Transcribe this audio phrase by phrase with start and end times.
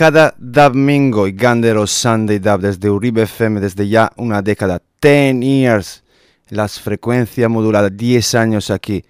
[0.00, 6.02] cada domingo y Gandero Sunday Dub desde Uribe FM desde ya una década, 10 years,
[6.48, 9.04] las frecuencias moduladas, 10 años aquí,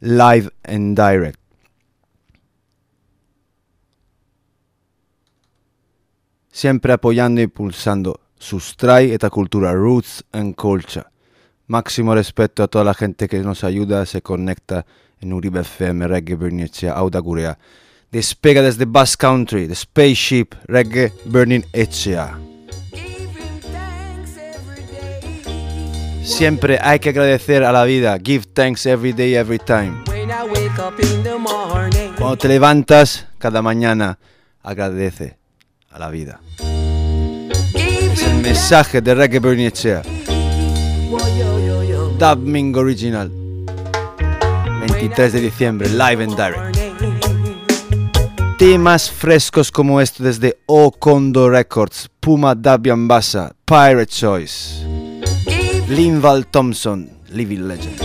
[0.00, 1.40] live and direct.
[6.52, 11.06] Siempre apoyando y impulsando Sustrai esta cultura, roots and culture.
[11.68, 14.84] Máximo respeto a toda la gente que nos ayuda, se conecta
[15.20, 17.58] en Uribe FM, Reggae Bernicea, Auda Gurea.
[18.14, 22.38] Despega desde Bass Country, The Spaceship, Reggae Burning Echea.
[26.22, 28.16] Siempre hay que agradecer a la vida.
[28.22, 30.04] Give thanks every day, every time.
[32.16, 34.16] Cuando te levantas cada mañana,
[34.62, 35.36] agradece
[35.90, 36.40] a la vida.
[37.74, 40.02] Es el mensaje de Reggae Burning Echea.
[42.20, 43.28] Dub Ming Original.
[44.86, 46.73] 23 de diciembre, live and direct.
[48.64, 54.82] Temas frescos como este desde O Kondo Records, Puma Dabiambasa, Pirate Choice,
[55.86, 58.00] Linval Thompson, Living Legend.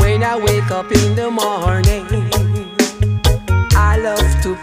[0.00, 2.04] When I wake up in the morning,
[3.76, 4.61] I love to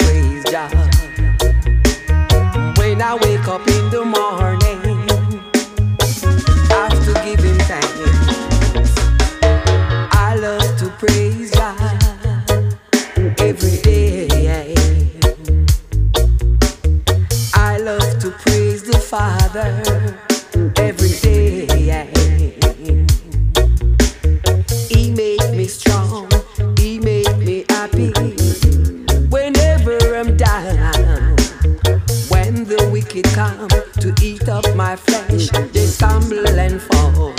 [34.60, 37.34] up my flesh, they stumble and fall.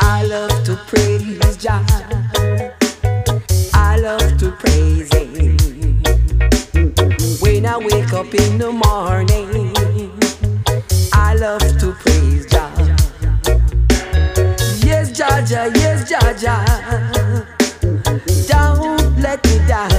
[0.00, 1.84] I love to praise John
[3.72, 5.56] I love to praise him.
[7.40, 9.53] When I wake up in the morning,
[11.44, 12.72] love to praise Jah.
[14.88, 16.54] Yes, Jaja, yes, Jaja.
[18.48, 19.90] Don't let me down.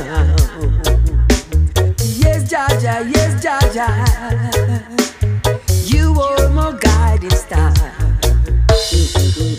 [2.22, 3.88] Yes, Jaja, yes, Jaja.
[5.94, 7.72] You are my guiding star.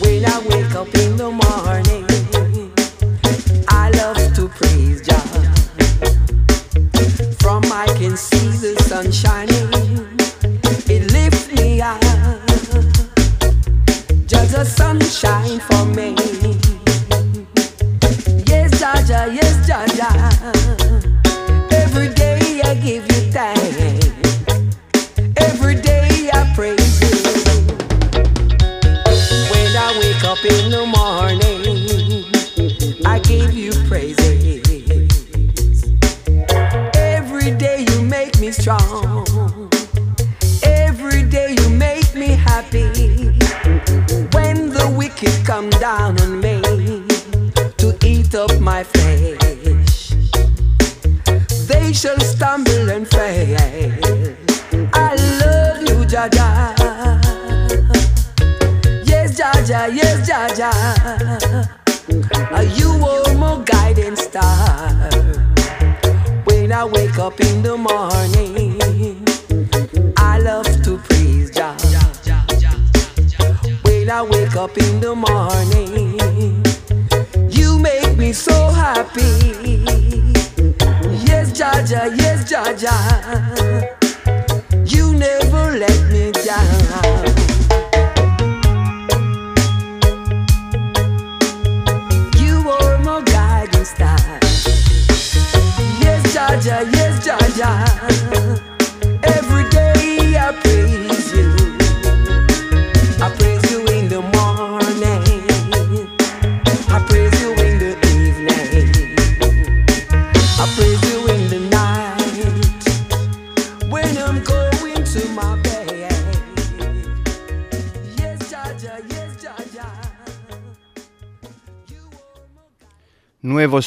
[0.03, 2.05] When I wake up in the morning,
[3.69, 5.25] I love to praise Jah.
[7.39, 9.71] From I can see the sun shining,
[14.57, 16.36] The sunshine for me.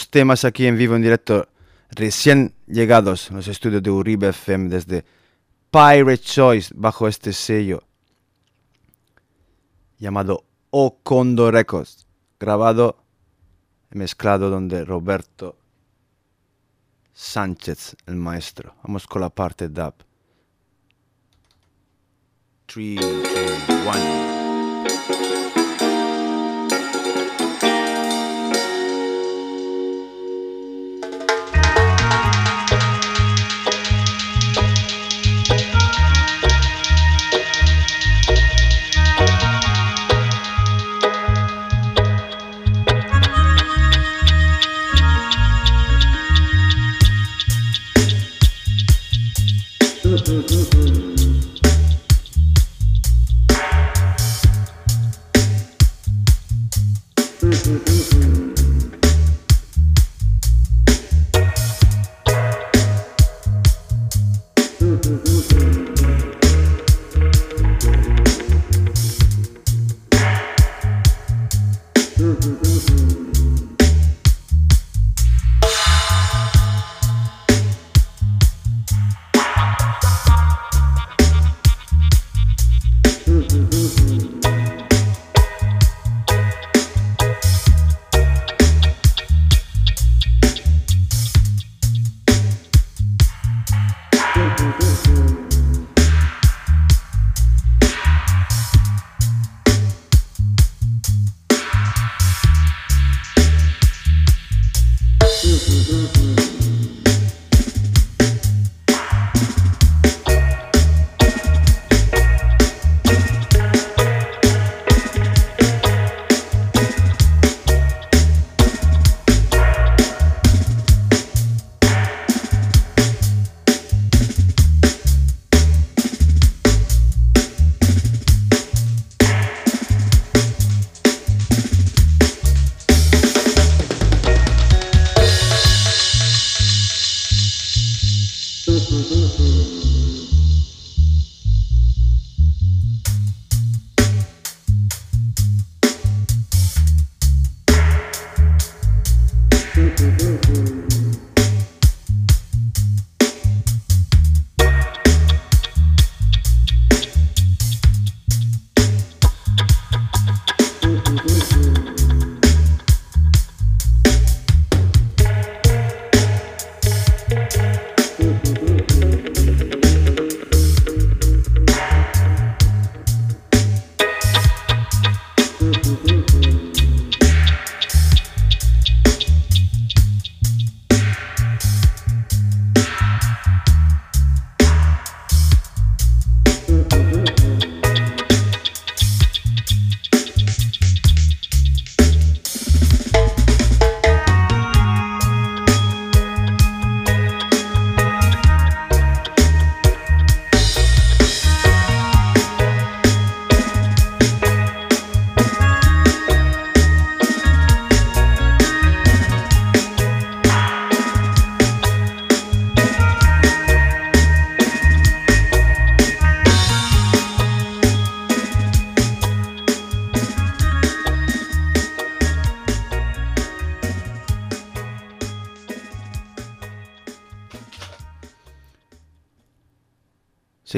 [0.10, 1.48] Temas aquí en vivo en directo,
[1.92, 5.06] recién llegados en los estudios de Uribe FM desde
[5.72, 7.84] Pirate Choice bajo este sello
[10.00, 12.08] llamado O Kondo Records,
[12.40, 13.04] grabado
[13.92, 15.58] mezclado donde Roberto
[17.14, 18.76] Sánchez, el maestro.
[18.84, 19.94] Vamos con la parte dub.
[22.66, 23.08] 3, 2,
[23.86, 24.29] 1.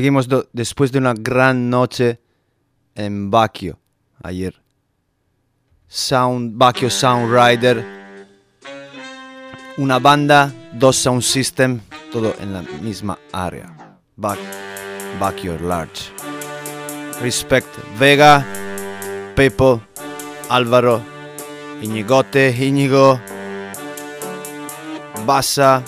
[0.02, 2.20] Seguimos después de una gran noche
[2.96, 3.78] en Bakio
[4.24, 4.60] ayer.
[5.88, 7.86] Sound, Bakio Sound Rider.
[9.78, 11.82] Una banda, dos sound system,
[12.12, 14.00] todo en la misma área.
[15.20, 16.12] Bakio Large.
[17.22, 18.44] Respect Vega,
[19.36, 19.84] Pepo,
[20.50, 21.00] Álvaro,
[21.80, 23.22] Iñigote, Íñigo,
[25.28, 25.84] Bassa,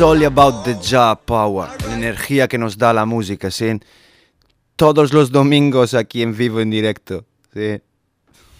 [0.00, 3.78] It's all about the Ja Power, la energía que nos da la música, ¿sí?
[4.74, 7.82] Todos los domingos aquí en vivo, en directo, ¿sí?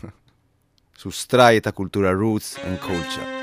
[0.98, 3.39] Sustrae esta cultura roots and culture.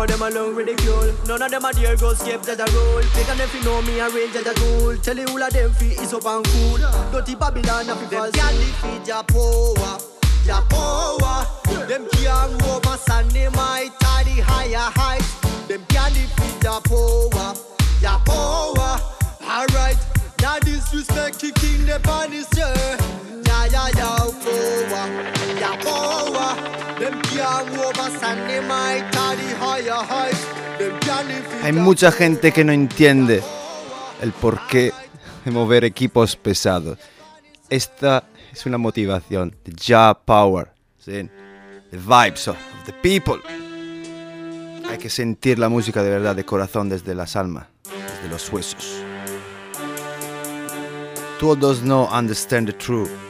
[0.00, 1.12] Of them alone ridicule.
[1.26, 3.02] None of them are dear go skip that a rule.
[3.12, 4.96] Take and if you know me a range that a tool.
[4.96, 6.78] Tell you all of them feet is up and cool.
[7.12, 8.30] Dirty Babylon a fi false.
[8.32, 9.06] Can't defeat.
[9.08, 9.98] Your power.
[11.86, 15.34] Them can't move my Sunday might the higher heights.
[15.68, 16.62] Them can't defeat.
[16.62, 16.80] Your
[18.24, 18.98] power.
[19.42, 19.98] Alright.
[20.40, 22.96] Now disrespect kicking the punish Yeah,
[23.66, 25.06] yeah, yeah, power.
[25.60, 26.54] Yeah, power.
[26.98, 27.20] Them
[31.62, 33.42] Hay mucha gente que no entiende
[34.22, 34.92] el porqué
[35.44, 36.98] de mover equipos pesados.
[37.68, 40.72] Esta es una motivación, the Ja Power,
[41.04, 41.28] the
[41.92, 42.56] vibes of
[42.86, 43.40] the people.
[44.88, 49.02] Hay que sentir la música de verdad, de corazón, desde las almas, desde los huesos.
[51.38, 53.29] Todos no understand the truth.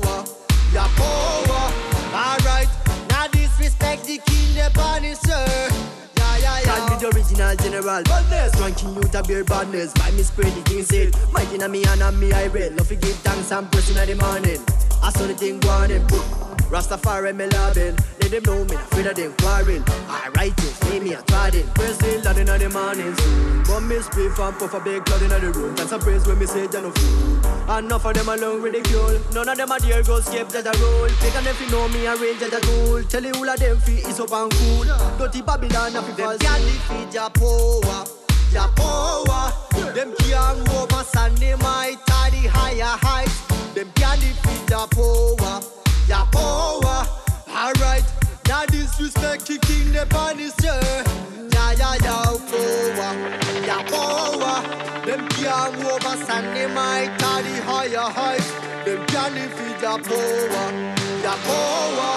[7.81, 8.03] general.
[8.03, 9.93] Badness, ranking you to beer badness.
[9.93, 11.15] By me spread the thing said.
[11.31, 12.75] Mighty in me and me I read.
[12.77, 14.59] Love to give thanks and praise in the morning.
[15.03, 16.07] I saw the thing go on them.
[16.71, 17.97] Rastafari me loving.
[18.21, 19.83] Let them know me not afraid of them quarrel.
[20.07, 21.67] I write it, name me a trodden.
[21.73, 23.63] Praise the Lord in the morning soon.
[23.63, 25.75] But me spliff and puff a big cloud in the room.
[25.75, 27.77] That's a praise when me say John of fool.
[27.77, 29.19] Enough of them alone ridicule.
[29.33, 31.09] None of them are dear go skip that a rule.
[31.19, 33.03] Take and if you know me a range that a tool.
[33.03, 34.85] Tell you all of them feet is up and cool.
[35.17, 36.11] Dirty Babylon a fi.
[36.13, 37.70] Them can't defeat your power.
[37.71, 38.07] Yapoa,
[38.51, 39.93] Yapoa.
[39.93, 41.55] Them can't over sand, the
[42.47, 43.39] higher heights.
[43.73, 45.63] Them can't defeat Yapoa,
[46.07, 47.07] Yapoa.
[47.49, 48.03] Alright,
[48.47, 50.79] now disrespect kicking the banister.
[51.53, 53.09] Ya ya ya poa,
[53.65, 54.61] ya poa.
[55.05, 56.47] Them can't over sand,
[57.61, 58.51] higher heights.
[58.85, 62.11] Them can't defeat Yapoa, Yapoa.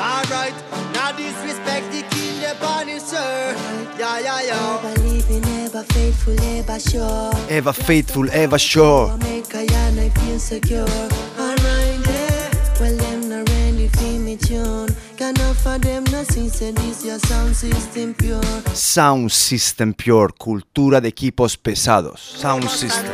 [0.00, 0.67] Alright.
[1.16, 3.54] Disrespect the king, the punisher.
[3.98, 4.80] Yeah, yeah, yeah.
[4.82, 7.32] Never leaving, ever faithful, ever sure.
[7.50, 9.16] Eva Faithful, Eva Shaw.
[9.18, 10.86] Make a yarn, I feel secure.
[11.38, 12.50] Alright, yeah.
[12.80, 14.94] Well, them not ready for me tune.
[18.74, 22.20] Sound System Pure, cultura de equipos pesados.
[22.20, 23.04] Sound System.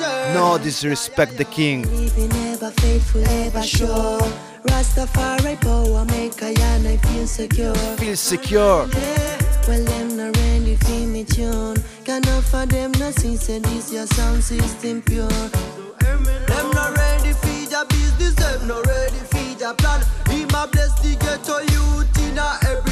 [0.00, 1.82] No disrespect the king.
[1.94, 4.20] Living ever faithful, ever sure.
[4.64, 7.74] Rastafari power, make a yarn, I feel secure.
[7.74, 8.88] Feel secure.
[8.88, 9.38] Yeah.
[9.68, 11.76] Well, them not ready for me tune.
[12.04, 15.28] Can offer them nothing, say this your sound system pure.
[15.28, 20.02] Them not ready for your business, them not ready for your plan.
[20.30, 22.91] He my bless the ghetto youth in a every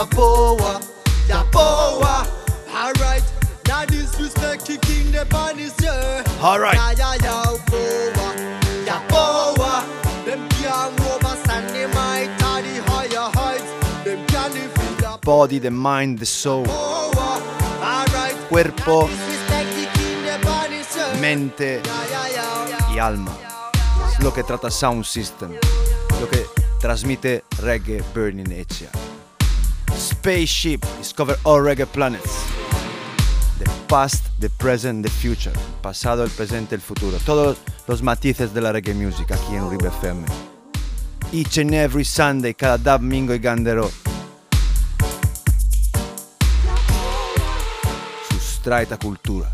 [0.00, 0.80] your power,
[1.28, 2.24] your power.
[2.72, 3.22] Alright,
[3.68, 6.24] now disrespect kicking the punisher.
[6.42, 6.76] Alright.
[6.76, 8.34] Yeah, yeah, yeah, power,
[8.86, 9.84] yeah, power.
[10.24, 13.70] Them can't over Sunday might the higher heights.
[14.04, 16.64] Them can't defeat the Body, the mind, the soul.
[16.64, 17.42] power.
[17.82, 19.14] Alright, Cuerpo, the
[21.20, 21.82] mente
[22.94, 23.36] y alma.
[24.10, 25.52] Es lo que trata Sound System.
[26.20, 26.46] Lo que
[26.80, 28.88] transmite Reggae Burning Echia.
[30.00, 32.44] Spaceship, discover all reggae planets.
[33.58, 35.52] The past, the present, the future.
[35.82, 37.18] Pasado, el presente, el futuro.
[37.26, 40.24] Todos los matices de la reggae music aquí en Uribe FM.
[41.32, 43.90] Each and every Sunday, cada domingo y gandero.
[48.30, 49.52] Sustraita cultura.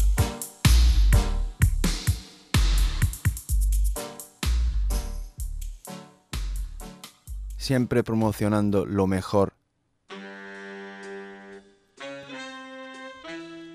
[7.66, 9.55] siempre promocionando lo mejor.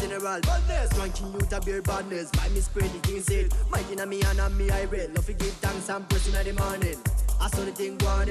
[0.00, 0.40] general.
[0.40, 0.98] Badness.
[0.98, 2.30] Ranking you to bear badness.
[2.30, 5.26] By me spread the thing said Mighty na me and a me I read Love
[5.26, 6.96] to give thanks and praise in the morning.
[7.40, 8.28] I saw the thing go on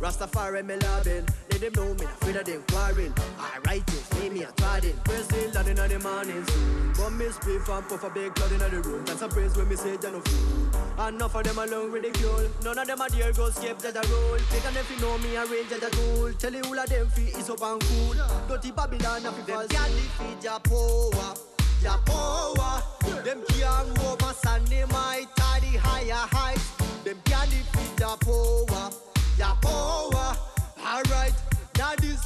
[0.00, 1.26] Rastafari me loving
[1.62, 3.12] them know me afraid of them quarrel.
[3.38, 7.26] I righteous, name me a trodden Praise the Lord in the morning soon But me
[7.26, 9.04] spliff and puff a big cloud in the room.
[9.04, 11.06] That's a praise when me say Jah no fool.
[11.06, 14.38] Enough of them alone ridicule None of them a dare go escape Jah Jah rule
[14.50, 16.32] Take if you know me arrange Jah Jah tool.
[16.34, 18.14] Tell you all of them feet is up and cool.
[18.48, 21.34] Dirty Babylon a fi Them fall can defeat your power,
[21.80, 22.82] your power.
[23.22, 26.70] Them can't over and they might tie the higher heights.
[27.04, 28.90] Them can defeat your power,
[29.38, 30.36] your power.
[30.84, 31.32] Alright,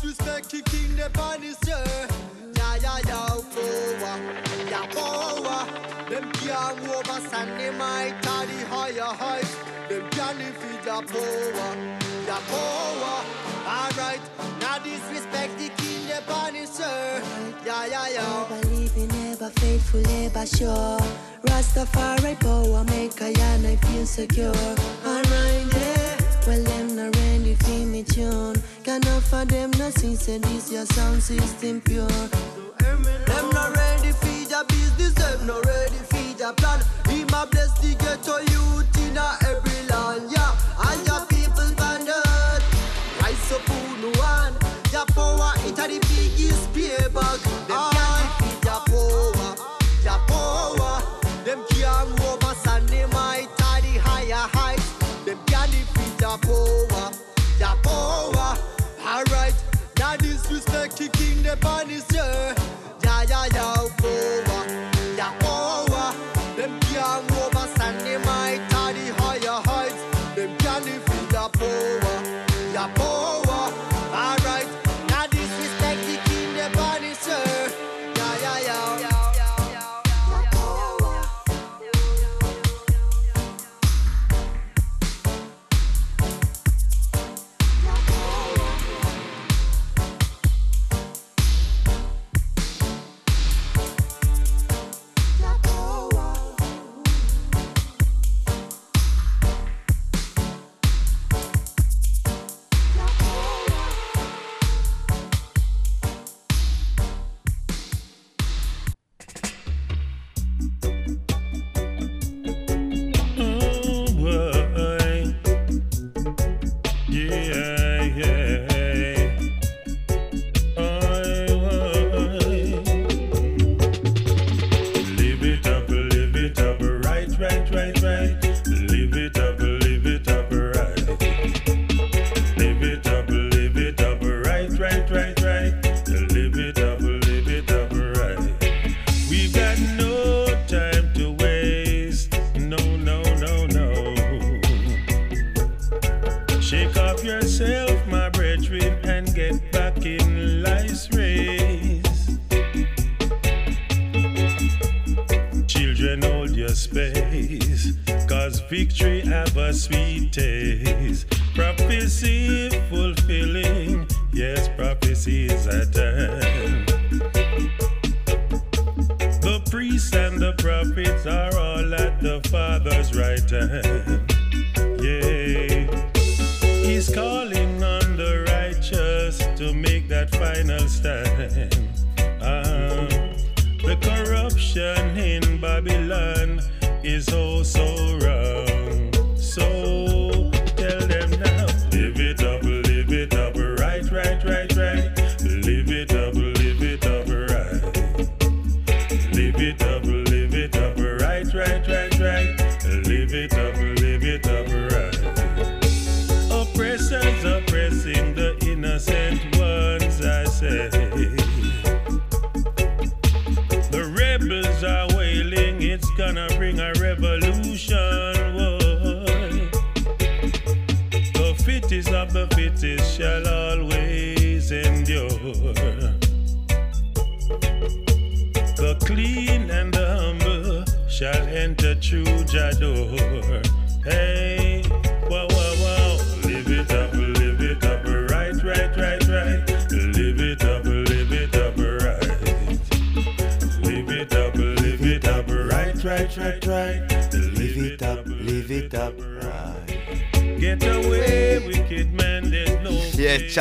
[0.02, 1.84] disrespect the king, the punisher.
[2.54, 4.16] Yeah, yeah, yeah, power,
[4.70, 5.66] your power.
[6.10, 9.56] Them can't over and they might tie the higher heights.
[9.88, 11.76] Them can defeat your power,
[12.26, 12.52] your oh, power.
[12.52, 13.46] Oh, oh.
[13.66, 14.20] Alright,
[14.60, 17.22] now disrespect the king, the punisher.
[17.64, 18.46] Yeah, yeah, yeah.
[18.48, 20.98] Never leaving, never faithful, never sure.
[21.44, 24.54] Rastafari power make I and I feel secure.
[25.04, 26.05] Alright, yeah.
[26.46, 28.54] Well, them not ready for me tune.
[28.84, 32.06] Can offer them no see, say this your sound system pure.
[32.06, 36.80] Them not ready feed your business, them not ready feed your plan.
[37.08, 39.65] He my bless the ghetto youth in a every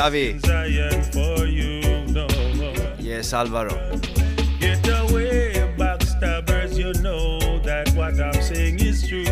[0.06, 0.30] Xavi.
[0.30, 1.82] in Zion for you.
[2.14, 2.28] No.
[3.00, 3.76] Yes, Álvaro.
[4.60, 6.78] Get away, backstabbers.
[6.78, 9.26] You know that what I'm saying is true.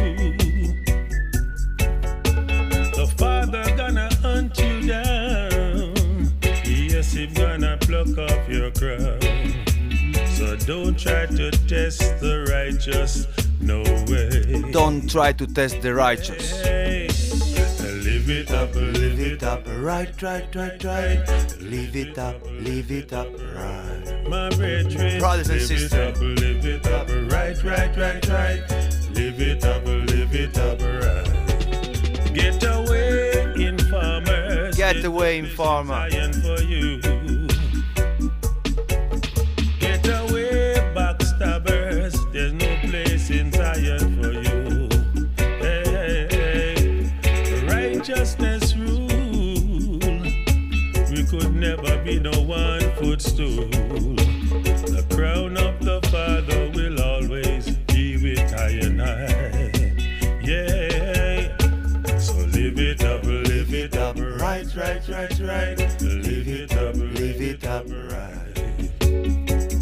[2.98, 5.94] The father gonna hunt you down.
[6.66, 9.20] Yes, he's gonna pluck off your crown.
[10.38, 13.28] So don't try to test the righteous.
[13.62, 14.72] No way.
[14.72, 16.64] Don't try to test the righteous.
[18.06, 19.63] Live it up, live it up.
[19.84, 21.56] Right, right, right, right.
[21.60, 24.24] Live it up, live it up, right.
[24.28, 25.94] My brethren, Brothers and live sisters.
[25.94, 28.64] it up, live it up, right, right, right, right.
[29.12, 32.34] Live it up, live it up, right.
[32.34, 34.76] Get away, informers.
[34.78, 36.10] Get away, no place in informer.
[36.42, 37.02] For you.
[39.80, 42.16] Get away, backstabbers.
[42.32, 42.63] There's no
[65.54, 66.02] right, right, right.
[66.02, 68.58] Live it up, live it up, right.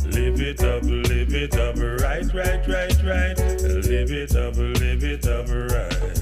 [0.05, 3.38] Live it up, live it up, right, right, right, right.
[3.62, 6.21] Live it up, live it up, right.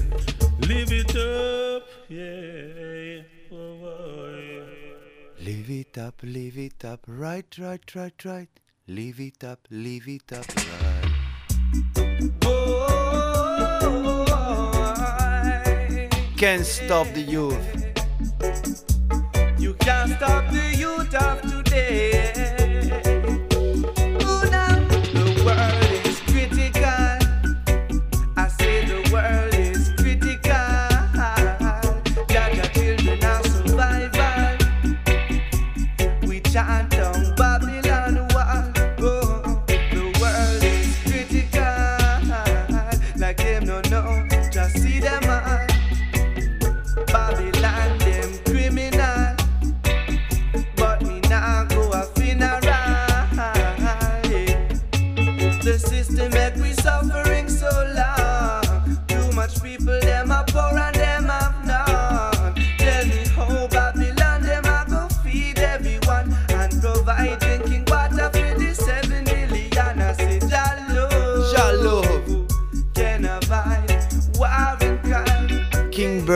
[0.68, 3.22] Live it up, yeah.
[3.50, 5.44] Whoa, whoa, yeah.
[5.44, 8.48] Live it up, live it up, right, right, right, right.
[8.88, 10.66] Live it up, live it up, right.
[16.36, 17.80] Can't stop the youth.
[19.90, 22.19] Can't stop the youth of today.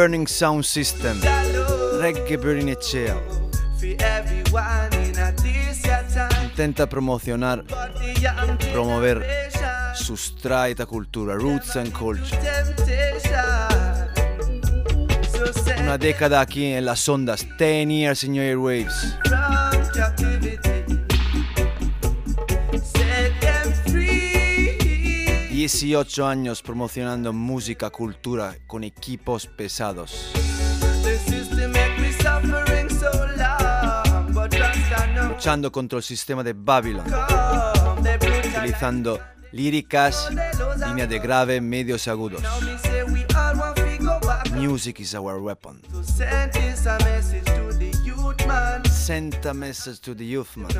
[0.05, 1.19] Burning Sound System.
[1.99, 3.17] Reggae Burning your time.
[6.43, 7.65] Intenta promocionar,
[8.71, 9.25] promover
[9.95, 12.39] sustraita cultura, roots and culture.
[15.81, 19.17] Una década aquí en las ondas, 10 years in your airwaves.
[25.65, 30.31] 18 años promocionando música, cultura con equipos pesados.
[35.27, 37.07] Luchando contra el sistema de Babylon,
[38.55, 39.19] utilizando
[39.53, 40.29] líricas,
[40.87, 42.43] línea de grave, medios agudos.
[44.53, 45.81] Music is our weapon.
[48.83, 50.75] Send a message to the youth man.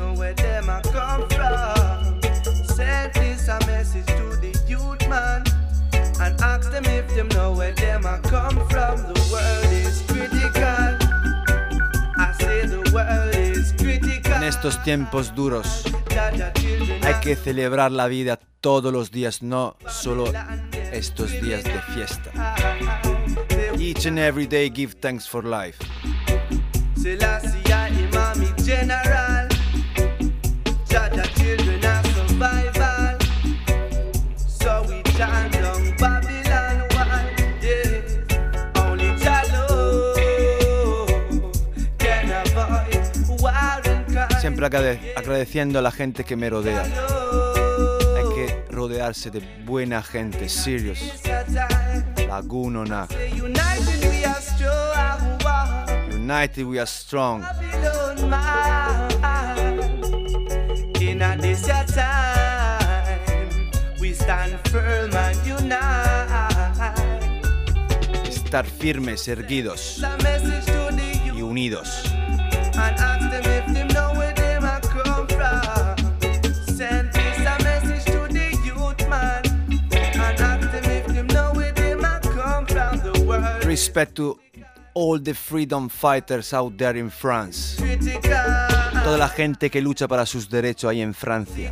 [2.75, 3.13] Send
[3.45, 5.43] this a message to the youth man
[6.19, 8.95] and ask them if them know where them a come from.
[9.11, 10.87] The world is critical.
[12.17, 14.33] I say the world is critical.
[14.33, 15.83] En estos tiempos duros
[17.01, 20.25] hay que celebrar la vida todos los días, no solo
[20.91, 22.31] estos días de fiesta.
[23.77, 25.77] Each and every day give thanks for life.
[44.65, 46.81] Agradeciendo a la gente que me rodea.
[46.81, 50.99] Hay que rodearse de buena gente, serious.
[52.27, 53.07] Laguno na.
[56.11, 57.43] United we are strong.
[60.99, 63.19] In this your time,
[63.99, 65.85] we stand firm and unite.
[68.27, 70.01] Estar firmes, erguidos
[71.35, 72.11] y unidos.
[83.85, 84.39] Respect to
[84.95, 87.77] all the freedom fighters out there in France.
[89.03, 91.69] Toda la gente que lucha para sus derechos ahí en Francia.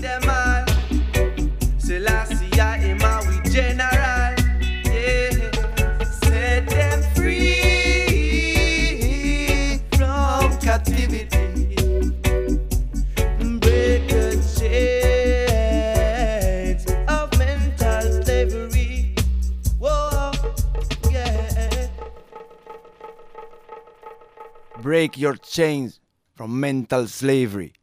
[24.93, 25.99] Break your chains
[26.35, 27.73] from mental slavery.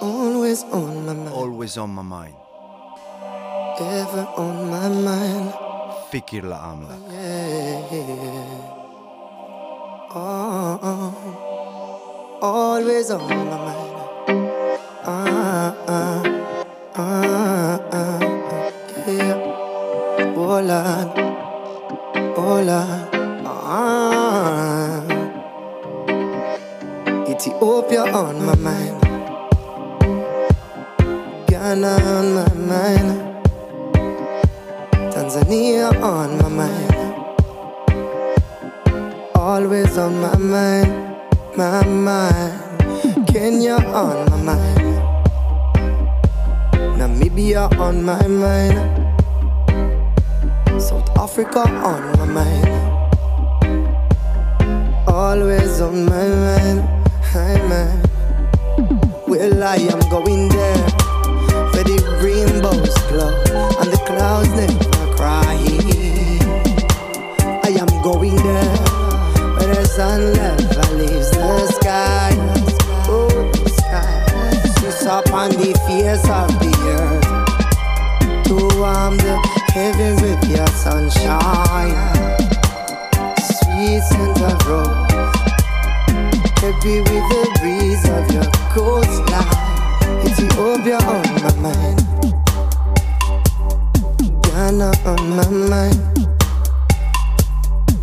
[0.00, 2.34] Always on my mind, Always on my mind.
[3.80, 5.52] ever on my mind.
[6.10, 6.96] Fikirla amla.
[7.12, 7.92] Yeah.
[10.16, 11.12] Oh, oh.
[12.40, 13.92] always on my mind.
[15.04, 16.22] Ah, ah,
[16.96, 17.51] ah,
[20.54, 21.08] Oh Lord,
[23.48, 25.00] ah.
[27.26, 29.00] Ethiopia on my mind.
[31.48, 33.10] Ghana on my mind.
[35.08, 36.96] Tanzania on my mind.
[39.34, 41.16] Always on my mind,
[41.56, 42.60] my mind.
[43.26, 45.00] Kenya on my mind.
[47.00, 49.01] Namibia on my mind.
[50.82, 52.66] South Africa on my mind.
[55.06, 56.80] Always on my mind,
[57.32, 58.10] my mind.
[59.28, 60.86] Well, I am going there
[61.70, 63.32] where the rainbows glow
[63.80, 65.56] and the clouds never cry.
[67.62, 68.76] I am going there
[69.54, 72.32] where the sun never leaves the sky.
[73.08, 74.10] Oh, the sky.
[74.80, 81.96] Sits upon the face of the earth to warm the heavens with your sunshine.
[83.40, 85.32] Sweet scent of rose,
[86.60, 89.60] happy with the breeze of your coastline.
[90.26, 92.00] Ethiopia on my mind,
[94.44, 96.00] Ghana on my mind,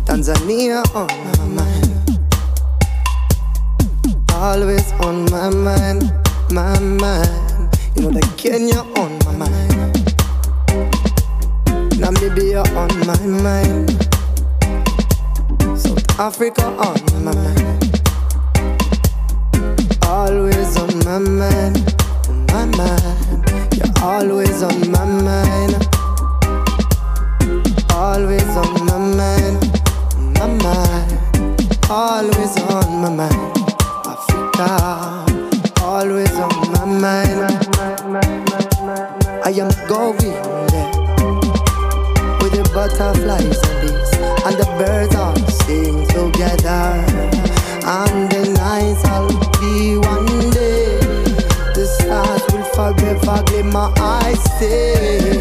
[0.06, 1.92] Tanzania on my mind,
[4.34, 6.02] always on my mind,
[6.50, 7.68] my mind.
[7.94, 9.29] You know the Kenya on my
[12.10, 13.90] Namibia on my mind,
[15.78, 18.00] South Africa on my mind.
[20.02, 21.76] Always on my mind,
[22.50, 23.46] my mind.
[23.76, 25.86] You're always on my mind.
[27.92, 29.60] Always on my mind,
[30.34, 31.12] my mind.
[31.88, 33.56] Always on my mind.
[34.04, 34.68] Africa,
[35.80, 37.40] always on my mind.
[39.44, 40.69] I am going
[42.72, 44.10] butterflies and bees
[44.46, 47.04] and the birds all sing together.
[47.84, 49.28] And the nights I'll
[49.60, 50.98] be one day.
[51.74, 53.92] The stars will forever glimmer.
[53.96, 55.40] I stay,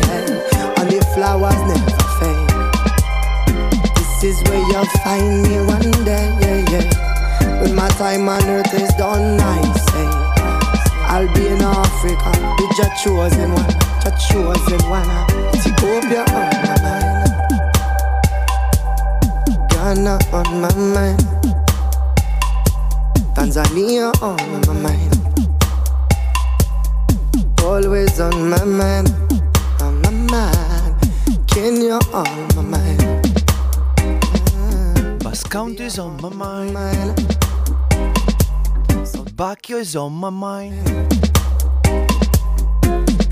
[0.78, 2.50] and the flowers never fade.
[3.96, 7.62] This is where you'll find me one day, yeah, yeah.
[7.62, 9.62] When my time on earth is done, I
[9.92, 10.08] say
[11.08, 15.10] I'll be in Africa, with your chosen one, your chosen one.
[15.56, 16.59] Ethiopia uh.
[19.90, 21.20] Ghana on my mind,
[23.34, 25.14] Tanzania on my mind,
[27.64, 29.10] always on my mind,
[29.82, 30.94] on my mind,
[31.48, 33.02] Kenya on my mind.
[35.24, 37.18] Basque Country is on my mind.
[39.36, 40.86] Baguio is on my mind.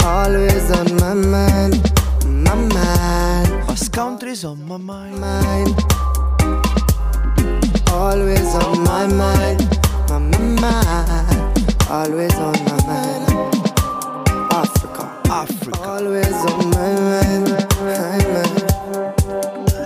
[0.04, 1.76] Always on my mind,
[2.26, 5.22] my mind, Country is on my mind.
[5.22, 5.96] mind.
[8.17, 9.60] always on my mind,
[10.10, 13.23] my, my mind, always on my mind.
[14.51, 17.45] Africa, Africa, always on my mind,
[17.86, 18.58] my mind.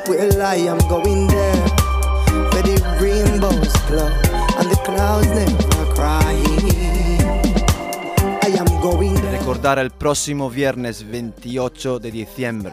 [0.07, 1.67] Well, I am going there,
[2.51, 4.07] where the rainbows glow
[4.59, 6.21] and the clouds never cry.
[8.43, 9.39] I going there.
[9.39, 12.71] Recordar el próximo viernes 28 de diciembre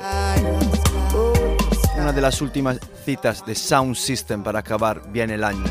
[2.08, 5.64] una de las últimas citas de Sound System para acabar bien el año.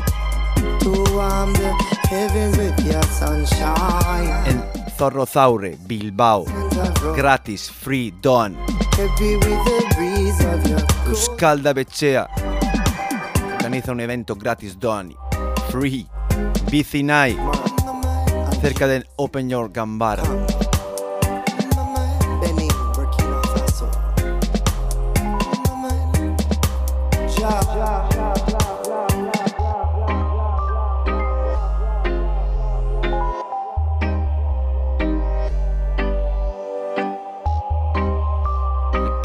[4.46, 4.64] En
[4.96, 6.44] Zorrozaure, Bilbao,
[7.16, 8.56] gratis, free, dawn.
[11.08, 12.28] Euskalda Bechea.
[13.56, 15.16] Organiza un evento gratis, dawn,
[15.72, 16.06] free,
[16.70, 17.36] bici night,
[18.60, 20.22] cerca del Open Your Gambara.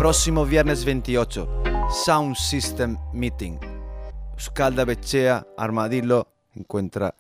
[0.04, 1.48] Proximo viernes 28,
[2.04, 3.58] Sound System Meeting.
[4.36, 7.16] Scalda Bechea, Armadillo, encuentra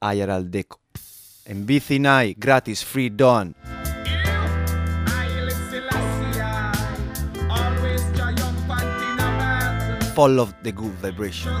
[0.00, 0.80] Ayer al Deco.
[1.46, 3.54] En Bici Night, gratis, free dawn.
[10.14, 11.54] Follow the good vibration.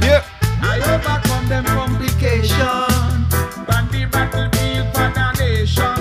[0.00, 0.22] Yeah.
[0.62, 3.34] I overcome them complications.
[3.66, 4.48] Bandy battle
[4.92, 5.93] for the nation.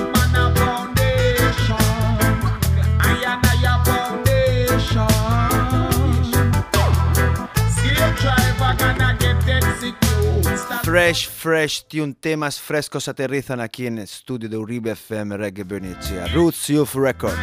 [10.93, 16.27] fresh, fresh tune, temas frescos aterrizan aquí en el estudio de Uribe FM Reggae Venecia.
[16.27, 17.35] Roots Youth Records.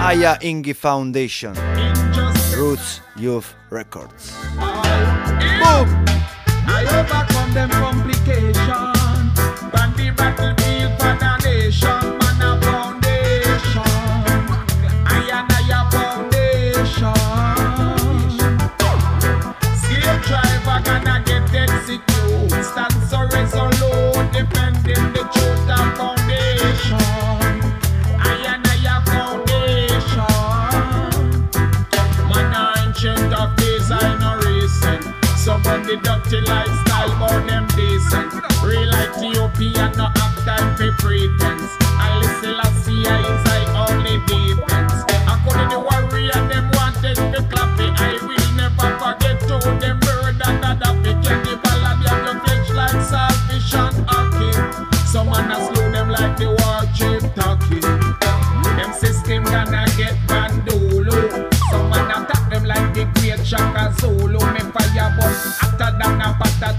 [0.00, 1.52] Aya Ingi Foundation.
[2.56, 4.32] Roots Youth Records.
[5.60, 6.04] Boom!
[36.34, 36.83] Martin Lights.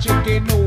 [0.06, 0.65] chicken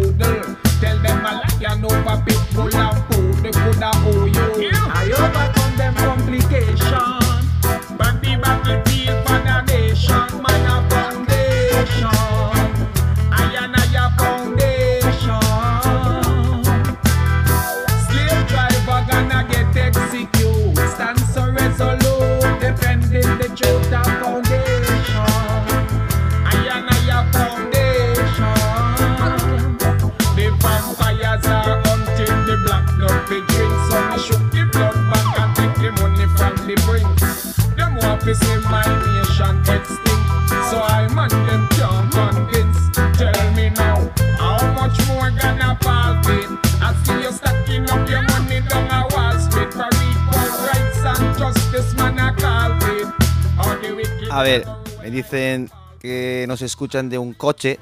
[54.39, 54.65] A ver,
[55.03, 55.69] me dicen
[55.99, 57.81] que nos escuchan de un coche.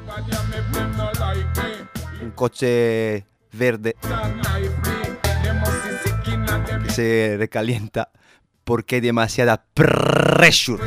[2.22, 3.94] Un coche verde.
[6.82, 8.08] Que se recalienta
[8.64, 10.82] porque hay demasiada pressure.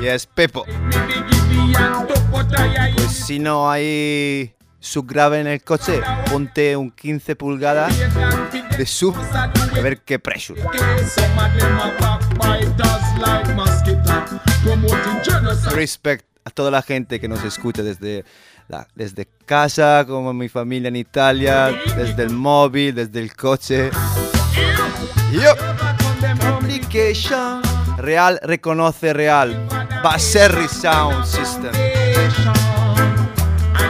[0.00, 0.64] Y es Pepo.
[2.94, 6.00] Pues si no hay subgrave en el coche,
[6.30, 7.92] ponte un 15 pulgadas
[8.78, 9.12] de su
[9.82, 10.62] Verke Pressure.
[15.72, 18.24] Respect a toda la gente que nos escucha desde,
[18.94, 23.90] desde casa, como mi familia en Italia, desde el móvil, desde el coche.
[25.32, 25.54] Yo.
[27.96, 29.66] Real reconoce Real.
[30.04, 31.72] Baserri Sound System.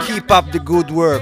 [0.07, 1.21] Keep up the good work.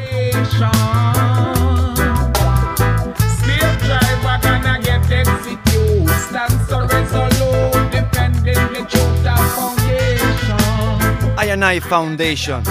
[11.47, 12.61] I and I Foundation.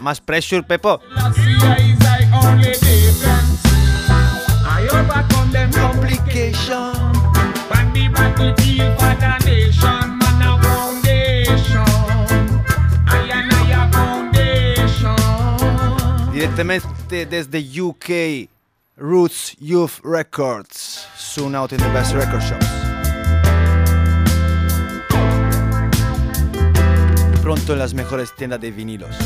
[0.00, 1.00] Más pressure, Pepo.
[16.32, 18.48] Directamente desde UK,
[18.96, 21.06] Roots Youth Records.
[21.16, 22.66] Soon out in the best record shops.
[27.42, 29.16] Pronto en las mejores tiendas de vinilos.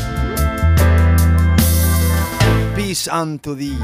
[2.75, 3.77] Peace unto thee.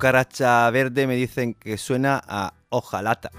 [0.00, 3.30] Cucaracha verde me dicen que suena a hojalata.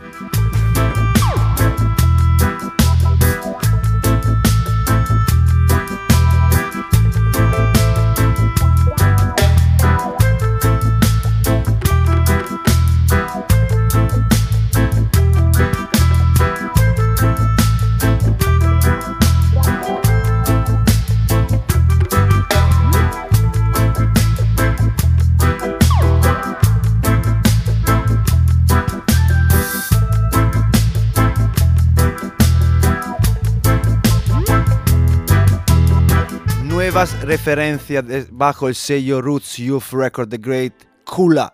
[36.93, 40.73] Nuevas referencias de- bajo el sello Roots Youth Record The Great
[41.05, 41.53] Kula.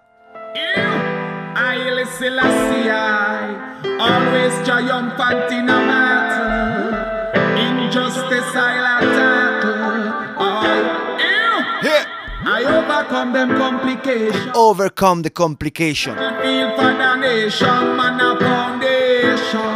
[0.56, 1.78] I
[4.00, 6.96] always triumphant in a battle.
[7.56, 10.10] Injustice I'll tackle.
[10.40, 10.42] I,
[12.44, 14.52] I overcome them complications.
[14.56, 16.16] Overcome the complication.
[16.16, 19.68] Feel for the nation, man a foundation.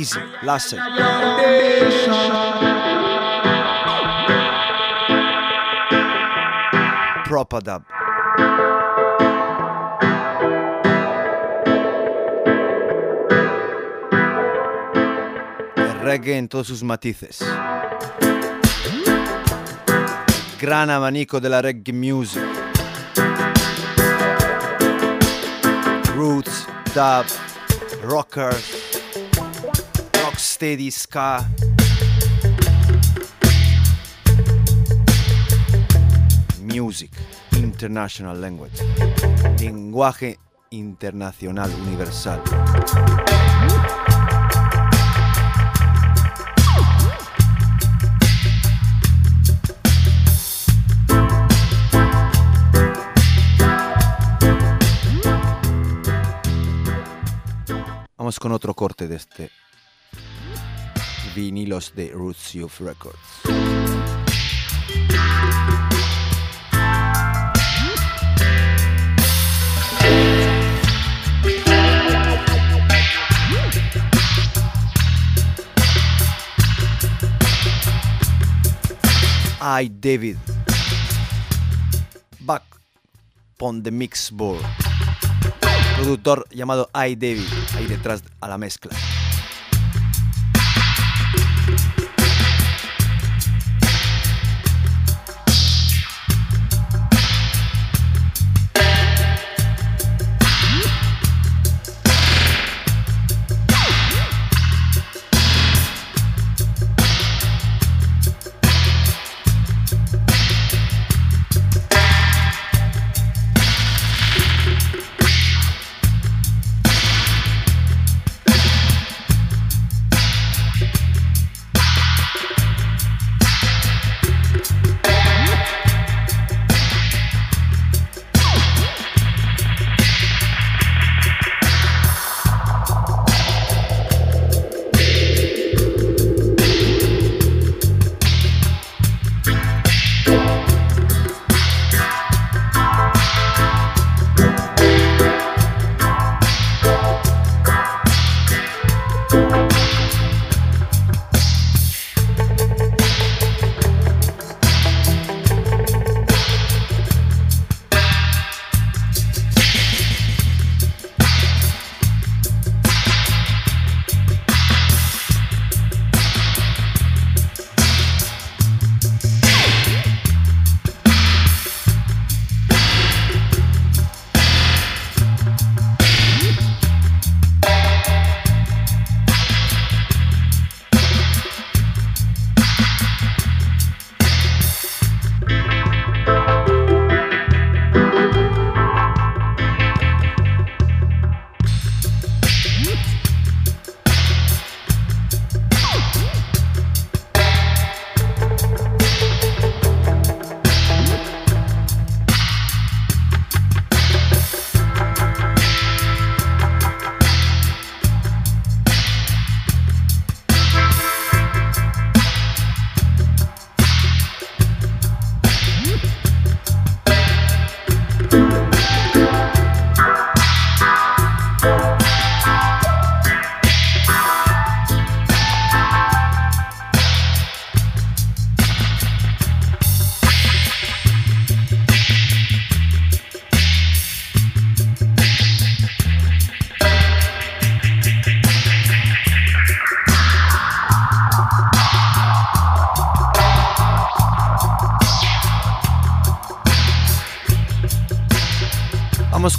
[0.00, 0.78] Easy, Lasser.
[7.34, 7.82] Proper dub.
[15.74, 17.44] El reggae en todos sus matices.
[20.60, 22.40] Gran abanico de la reggae music.
[26.14, 27.26] Roots, dub,
[28.04, 28.54] rocker,
[30.22, 31.44] rocksteady, ska.
[36.74, 37.12] Music,
[37.84, 38.82] international language.
[39.60, 40.38] Lenguaje
[40.70, 42.40] internacional universal.
[58.16, 59.50] Vamos con otro corte de este
[61.34, 63.83] vinilos de Roots Youth Records.
[79.66, 80.36] I David.
[82.40, 82.62] Back
[83.60, 84.60] on the mix board.
[85.96, 87.48] Productor llamado I David.
[87.74, 88.94] Ahí detrás a la mezcla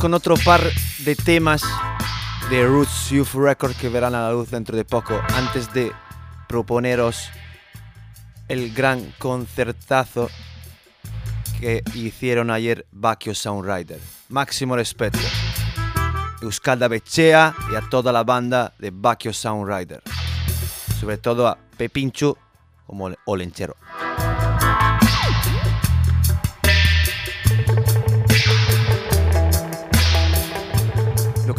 [0.05, 0.61] con otro par
[0.99, 1.63] de temas
[2.51, 5.19] de Roots Youth Record que verán a la luz dentro de poco.
[5.33, 5.91] Antes de
[6.47, 7.31] proponeros
[8.47, 10.29] el gran concertazo
[11.59, 13.99] que hicieron ayer Bacchio Soundrider.
[14.29, 15.17] Máximo respeto.
[16.39, 20.03] Euskalda Bechea y a toda la banda de Bacchio Soundrider.
[20.99, 22.37] Sobre todo a Pepincho
[22.85, 23.75] como Olenchero.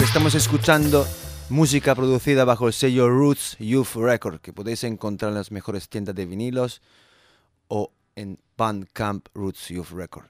[0.07, 1.07] Estamos escuchando,
[1.49, 6.15] música producida bajo el sello Roots Youth Record, que podéis encontrar en las mejores tiendas
[6.15, 6.81] de vinilos
[7.69, 10.27] o en Bandcamp Roots Youth Record.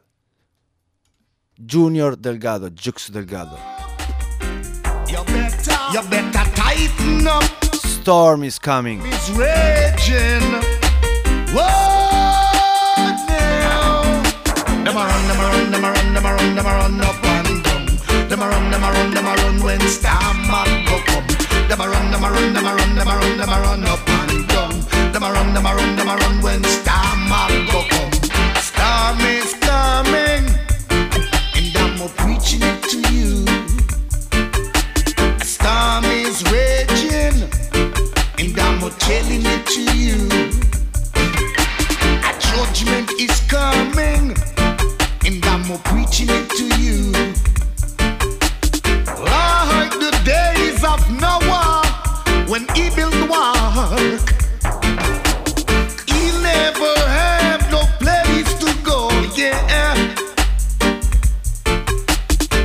[1.58, 3.58] Junior Delgado, Jux Delgado.
[5.08, 7.44] You better, you better tighten up.
[7.74, 9.00] Storm is coming.
[9.04, 10.40] It's raging.
[14.84, 14.92] Now.
[14.92, 17.25] Run, run, run, run, run up.
[18.28, 21.26] Them a run, them a run, them a run when storm man go come.
[21.68, 23.84] Them a run, them a run, them a run, them a run, them a run
[23.84, 25.12] up and down.
[25.12, 28.12] Them a run, them a run, them a run when storm man go come.
[28.60, 30.44] Storm is coming,
[31.54, 33.46] and I'm a preaching it to you.
[35.38, 37.48] Storm is raging,
[38.38, 40.28] and I'm a telling it to you.
[42.26, 44.34] A judgment is coming,
[45.24, 47.12] and I'm a preaching it to you.
[49.18, 51.82] Like the days of Noah,
[52.48, 54.26] when he built the ark,
[56.06, 59.08] he never had no place to go.
[59.34, 59.94] Yeah.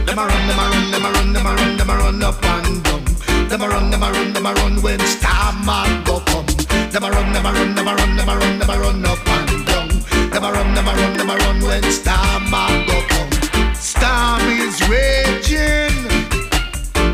[0.05, 2.23] Them a run, them a run, them a run, them a run, them a run
[2.23, 3.05] up and down.
[3.47, 6.45] Them a run, them a run, them a run when storm man go come.
[6.91, 9.05] Them a run, them a run, them a run, them a run, them a run
[9.05, 9.89] up and down.
[10.31, 13.29] Them a run, them a run, them a run when storm man go come.
[13.73, 15.30] Storm is raging,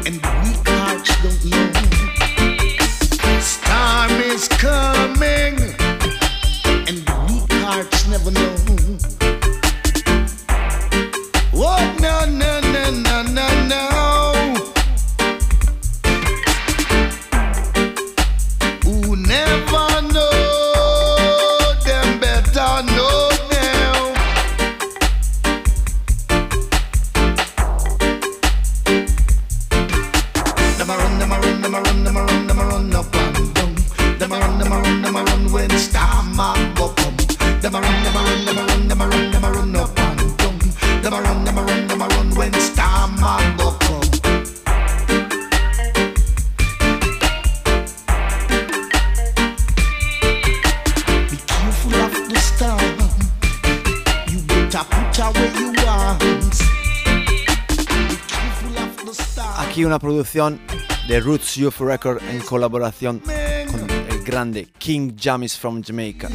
[0.07, 1.67] and weak hearts don't know.
[3.41, 5.55] Storm is coming,
[6.87, 6.97] and
[7.29, 8.56] weak hearts never know.
[60.17, 60.59] Producción
[61.07, 66.27] de Roots Youth Record en colaboración con el grande King Jamis from Jamaica.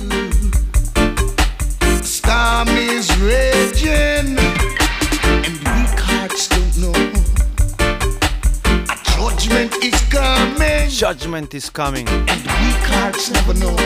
[2.04, 6.92] Storm is raging, and weak hearts don't know.
[8.88, 12.06] A judgment is coming, Judgment is coming.
[12.08, 13.76] and weak hearts never know.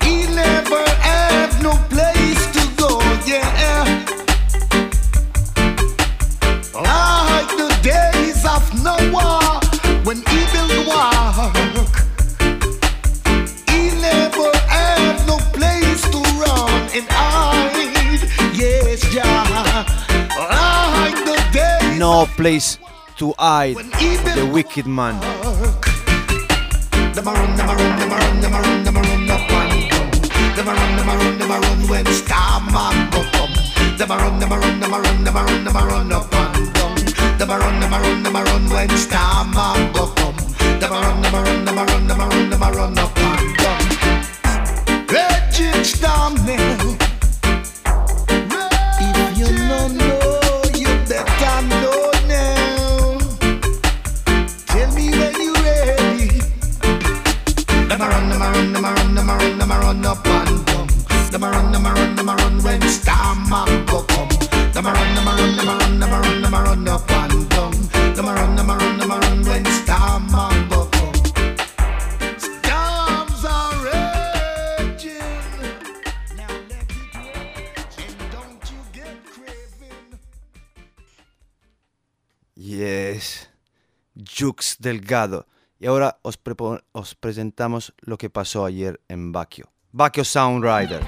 [0.00, 2.41] He never had no place
[22.42, 22.76] place
[23.16, 23.76] to hide
[24.34, 25.14] the wicked man.
[49.14, 50.41] If you don't know
[84.78, 85.46] Delgado.
[85.78, 86.38] Y ahora os,
[86.92, 89.72] os presentamos lo que pasó ayer en Baquio.
[89.90, 91.02] Baquio Soundrider.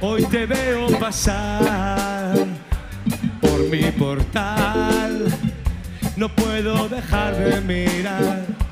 [0.00, 2.36] Hoy te veo pasar
[3.40, 5.26] por mi portal,
[6.16, 8.65] no puedo dejar de mirar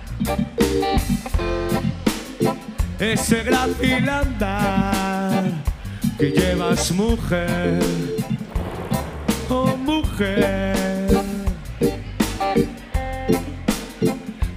[2.99, 5.45] ese grácil andar
[6.19, 7.81] que llevas mujer,
[9.49, 10.75] oh mujer.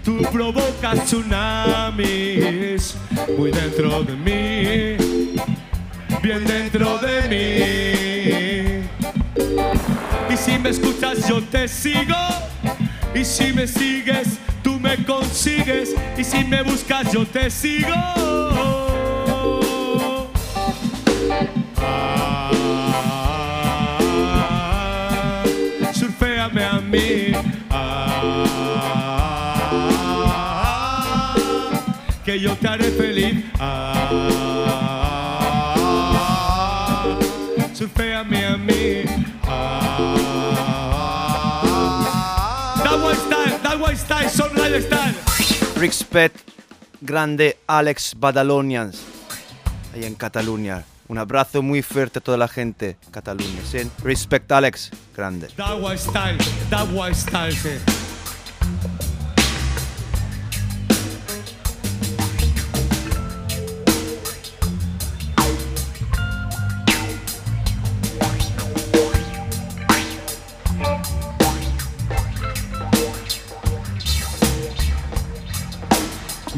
[0.03, 2.95] Tú provocas tsunamis
[3.37, 5.35] muy dentro de mí,
[6.21, 7.47] bien dentro de mí.
[10.33, 12.15] Y si me escuchas yo te sigo,
[13.13, 14.39] y si me sigues
[14.87, 17.91] me consigues, y si me buscas yo te sigo.
[21.77, 22.51] Ah,
[26.71, 27.33] a mí.
[27.69, 28.15] Ah,
[32.23, 33.43] que yo te haré feliz.
[45.79, 46.35] Respect,
[47.01, 48.99] grande Alex Badalonians,
[49.93, 50.83] ahí en Cataluña.
[51.07, 53.61] Un abrazo muy fuerte a toda la gente Cataluña.
[54.03, 55.49] Respect, Alex, grande.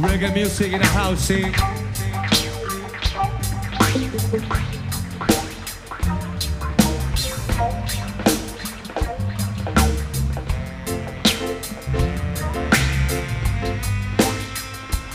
[0.02, 1.43] Reggae music in the house, see?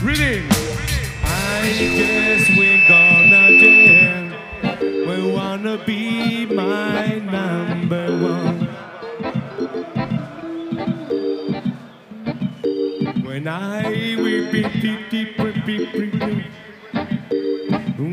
[0.03, 0.47] Reading.
[1.23, 4.33] I guess we're gonna jam.
[5.07, 8.67] We wanna be my number one.
[13.23, 14.04] When I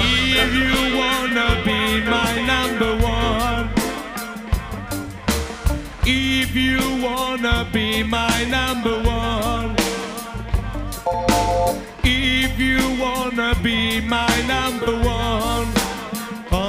[0.00, 3.70] If you wanna be my number one,
[6.06, 9.76] if you wanna be my number one,
[12.04, 15.77] if you wanna be my number one,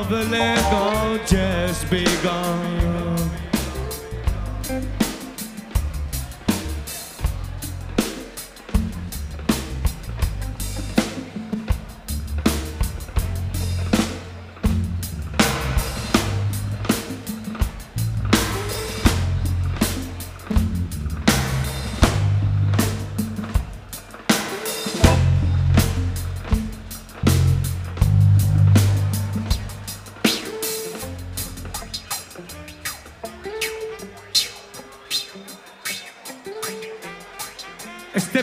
[0.10, 0.26] the
[0.74, 3.18] all just begun.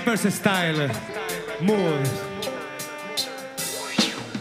[0.04, 0.90] Style,
[1.62, 2.04] Mood.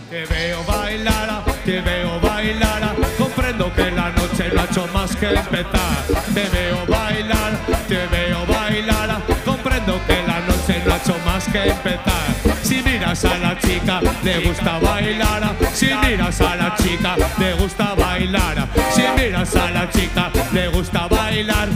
[0.10, 5.30] Te veo bailar, te veo bailar, comprendo que la noche no ha hecho más que
[5.30, 6.04] empezar.
[6.34, 7.54] Te veo bailar,
[7.88, 12.58] te veo bailar, comprendo que la noche no ha hecho más que empezar.
[12.62, 15.56] Si miras a la chica, le gusta bailar.
[15.74, 18.68] Si miras a la chica, le gusta bailar.
[18.92, 21.70] Si miras a la chica, le gusta bailar.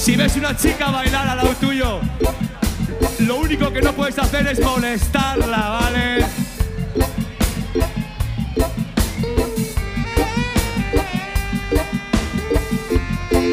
[0.00, 2.00] Si ves una chica bailar al lado tuyo,
[3.18, 6.24] lo único que no puedes hacer es molestarla, ¿vale?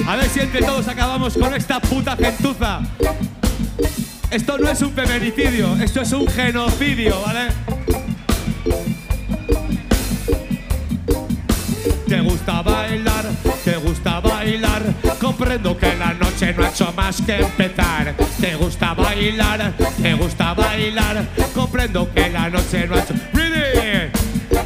[0.08, 2.80] A ver si entre todos acabamos con esta puta gentuza.
[4.32, 7.50] Esto no es un feminicidio, esto es un genocidio, ¿vale?
[12.08, 13.26] Te gusta bailar,
[13.66, 14.82] te gusta bailar.
[15.20, 18.14] Comprendo que la noche no ha hecho más que empezar.
[18.40, 21.26] Te gusta bailar, te gusta bailar.
[21.54, 23.16] Comprendo que la noche no ha hecho.
[23.34, 24.12] ¡Ready!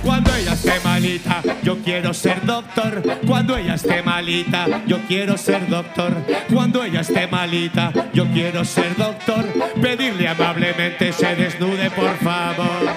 [0.04, 3.02] Cuando ella esté malita, yo quiero ser doctor.
[3.26, 6.14] Cuando ella esté malita, yo quiero ser doctor.
[6.52, 9.46] Cuando ella esté malita, yo quiero ser doctor.
[9.82, 12.96] Pedirle amablemente se desnude, por favor.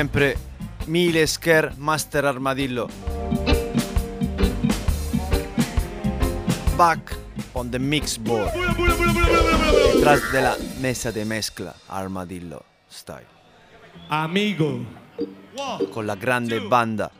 [0.00, 0.34] Siempre
[0.86, 2.88] Mil Scare Master Armadillo.
[6.78, 7.14] Back
[7.52, 8.50] on the mix board.
[9.92, 13.26] Detrás de la mesa de mezcla Armadillo Style.
[14.08, 14.86] Amigo.
[15.92, 17.10] Con la grande banda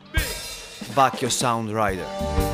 [0.95, 2.50] Vacchio Sound Rider.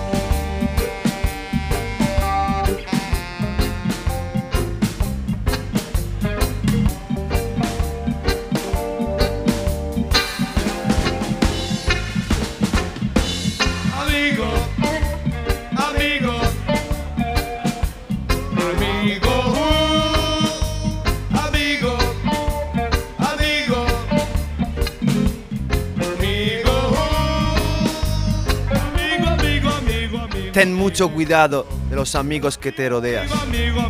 [30.98, 33.32] Mucho cuidado de los amigos que te rodeas.
[33.32, 33.88] Hay amigo.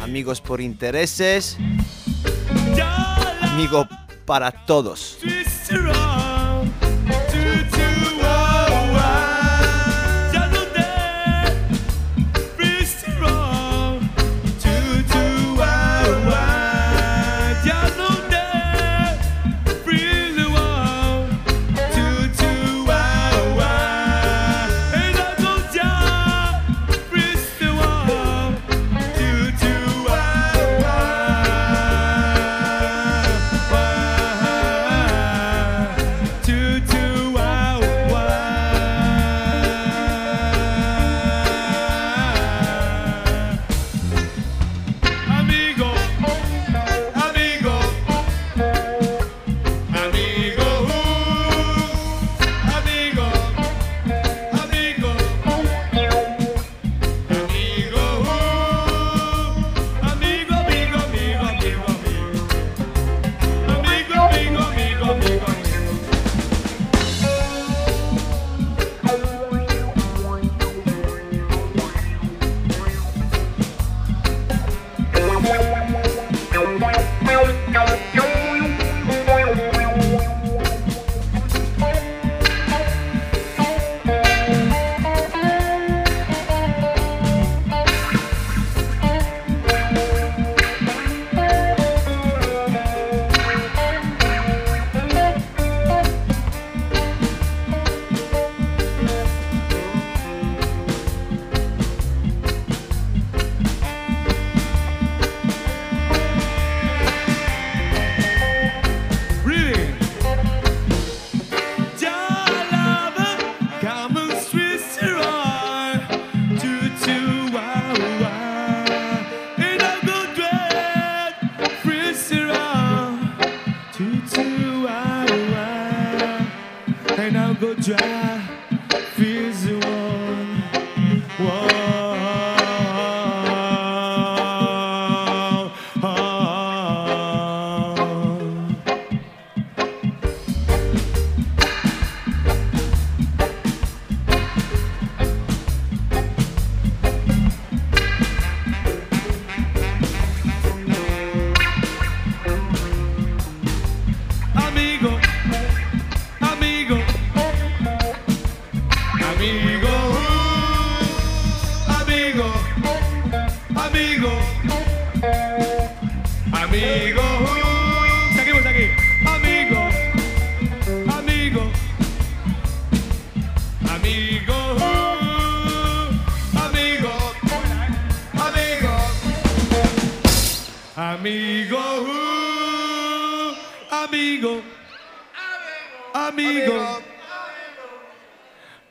[0.00, 1.58] amigos por intereses,
[2.76, 3.88] Ya la amigo
[4.24, 5.18] para todos.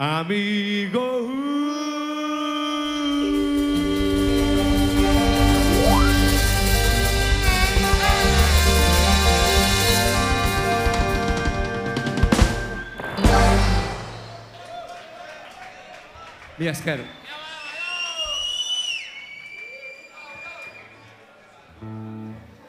[0.03, 0.99] Amigo.
[0.99, 1.43] uh.
[16.57, 17.03] Mia Scaro.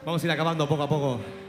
[0.05, 1.44] Vamos a ir acabando poco a poco.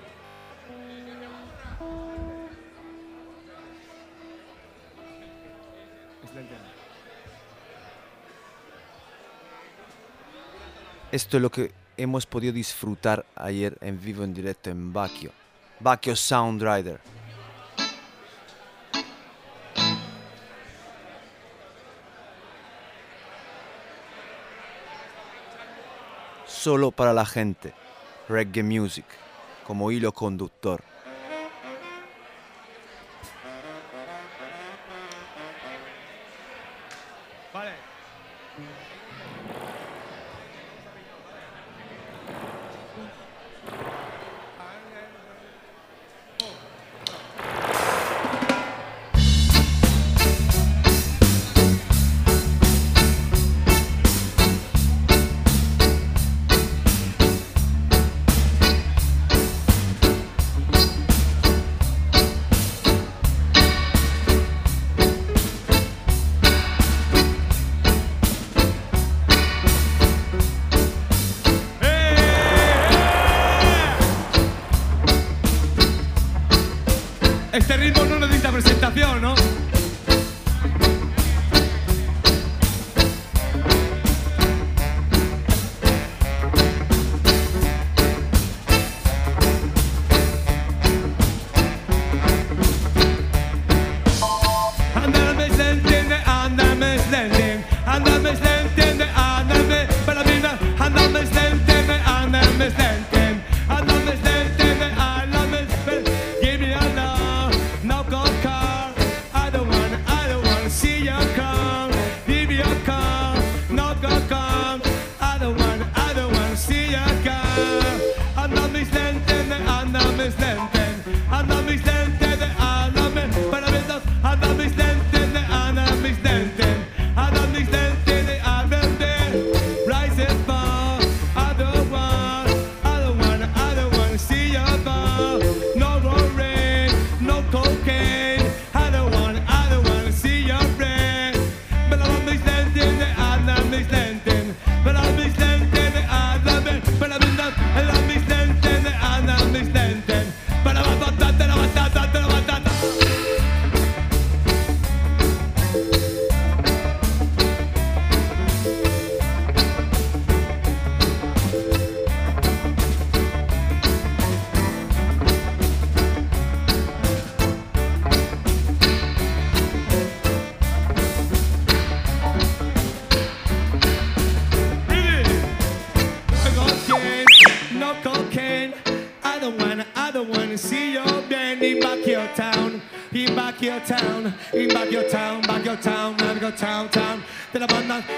[11.17, 15.33] Esto es lo que hemos podido disfrutar ayer en vivo en directo en Bacchio.
[15.81, 17.01] Bacchio Sound Rider.
[26.47, 27.73] Solo para la gente.
[28.29, 29.07] Reggae music
[29.67, 30.85] como hilo conductor.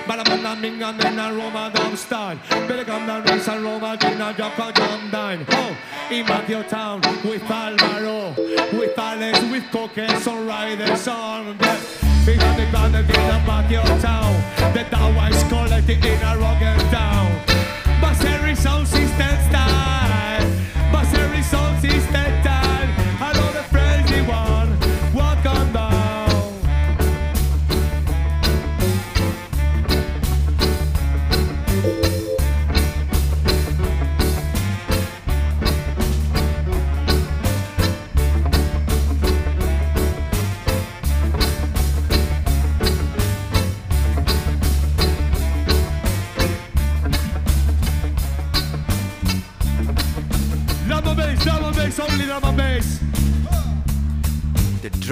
[0.07, 2.39] Babylon, Babylon, Birmingham, in a Roma, Domstein.
[2.68, 5.47] Birmingham, the race and Roma, Gina, Joppa, John Dine.
[5.51, 5.76] Oh,
[6.11, 6.88] in Matthew Town.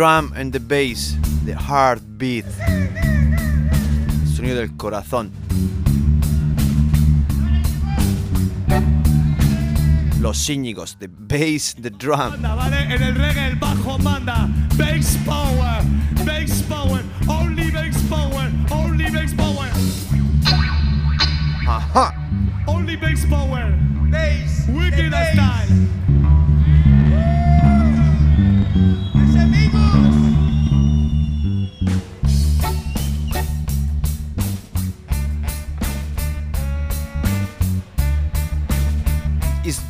[0.06, 5.32] drum and the bass, the heartbeat, el sonido del corazón.
[10.20, 12.30] Los Íñigos, the bass, the drum.
[12.30, 12.82] Manda, ¿vale?
[12.94, 15.82] En el reggae el bajo manda, bass power,
[16.24, 19.68] bass power, only bass power, only bass power.
[21.66, 22.14] Ajá.
[22.68, 23.65] Only bass power.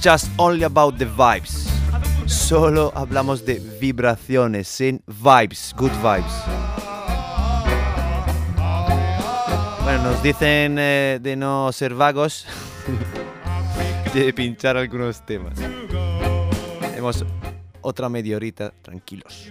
[0.06, 1.66] just only about the vibes.
[2.26, 6.32] Solo hablamos de vibraciones, sin vibes, good vibes.
[9.82, 12.46] Bueno, nos dicen eh, de no ser vagos,
[14.14, 15.58] de pinchar algunos temas.
[16.96, 17.24] Hemos
[17.80, 19.50] otra media horita, tranquilos.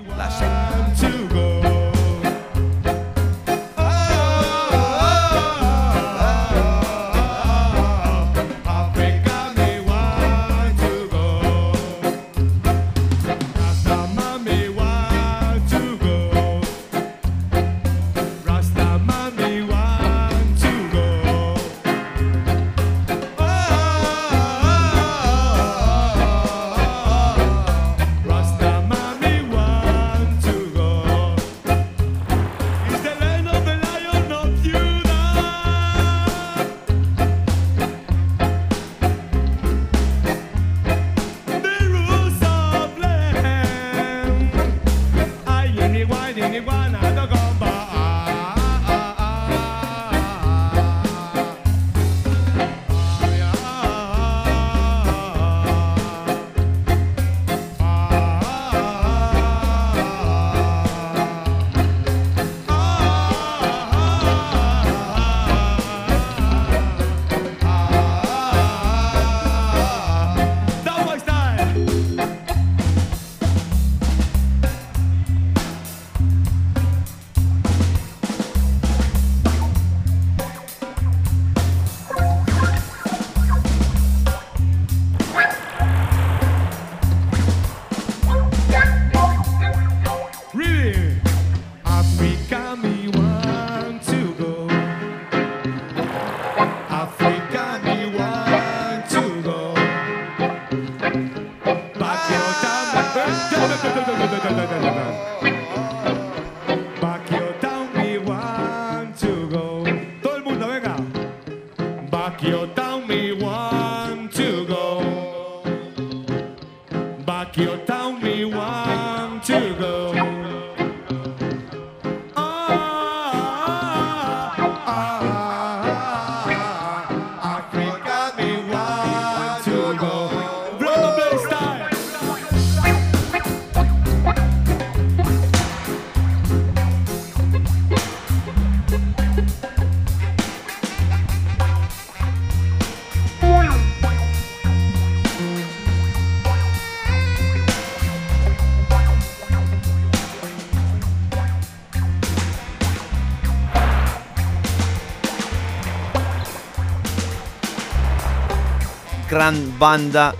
[159.86, 160.34] Banda,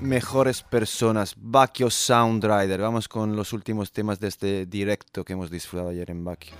[0.00, 2.80] mejores personas, Bakio Sound Rider.
[2.80, 6.52] Vamos con los últimos temas de este directo que hemos disfrutado ayer en Bakio.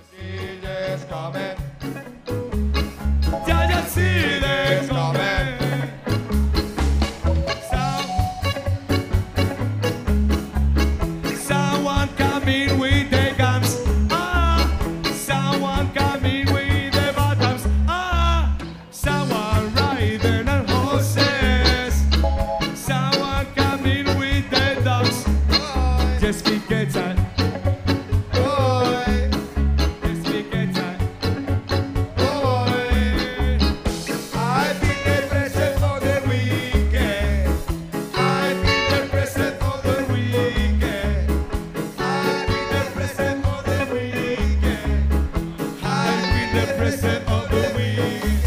[46.54, 48.40] The pressure of the weekend.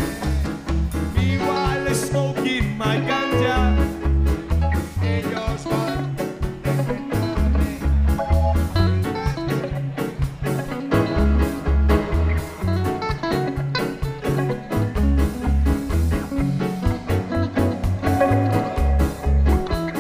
[1.14, 3.76] Meanwhile, smoking my ganja.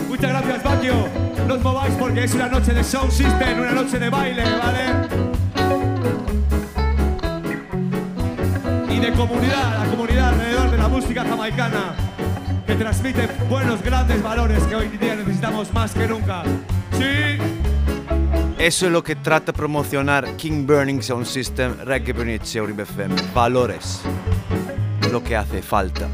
[0.08, 1.08] Muchas gracias, Bakio.
[1.48, 5.17] No os mováis porque es una noche de sound system, una noche de baile, ¿vale?
[9.28, 11.96] Comunidad, la comunidad alrededor de la música jamaicana,
[12.66, 16.44] que transmite buenos, grandes valores que hoy en día necesitamos más que nunca.
[16.94, 17.38] Sí.
[18.58, 23.16] Eso es lo que trata de promocionar King Burning Sound System, Reggae Bernice, Uribe FM.
[23.34, 24.02] Valores.
[25.12, 26.08] Lo que hace falta.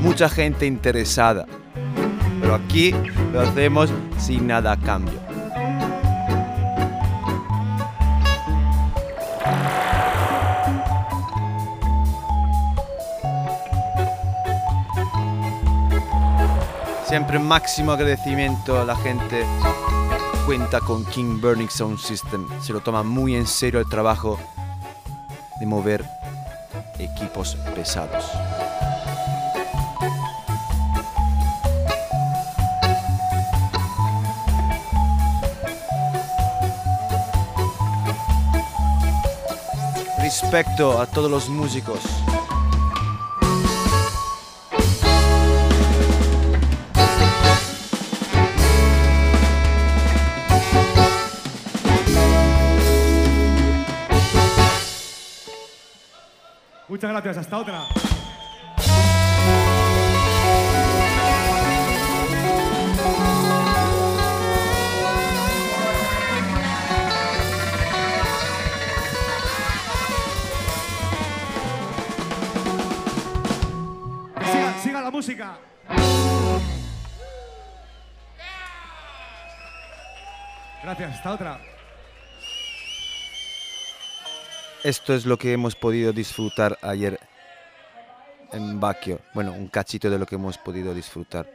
[0.00, 1.46] Mucha gente interesada.
[2.40, 2.94] Pero aquí
[3.32, 5.25] lo hacemos sin nada a cambio.
[17.08, 19.46] Siempre máximo agradecimiento a la gente
[20.44, 22.48] cuenta con King Burning Sound System.
[22.60, 24.40] Se lo toma muy en serio el trabajo
[25.60, 26.04] de mover
[26.98, 28.24] equipos pesados.
[40.18, 42.00] Respecto a todos los músicos.
[57.26, 58.05] Gracias, hasta otra.
[84.86, 87.18] Esto es lo que hemos podido disfrutar ayer
[88.52, 89.18] en Bakio.
[89.34, 91.50] Bueno, un cachito de lo que hemos podido disfrutar.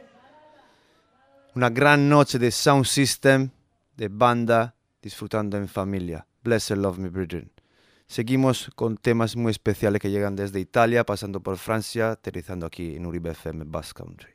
[1.54, 3.48] Una gran noche de sound system,
[3.96, 6.26] de banda, disfrutando en familia.
[6.44, 7.50] Bless and love me, brethren.
[8.06, 13.06] Seguimos con temas muy especiales que llegan desde Italia, pasando por Francia, aterrizando aquí en
[13.06, 14.34] Uribe FM Bass Country.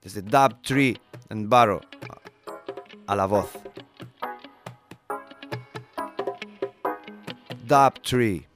[0.00, 0.98] Desde Dub Tree
[1.28, 1.82] and Barrow
[3.06, 3.50] a la voz.
[7.68, 8.46] top three.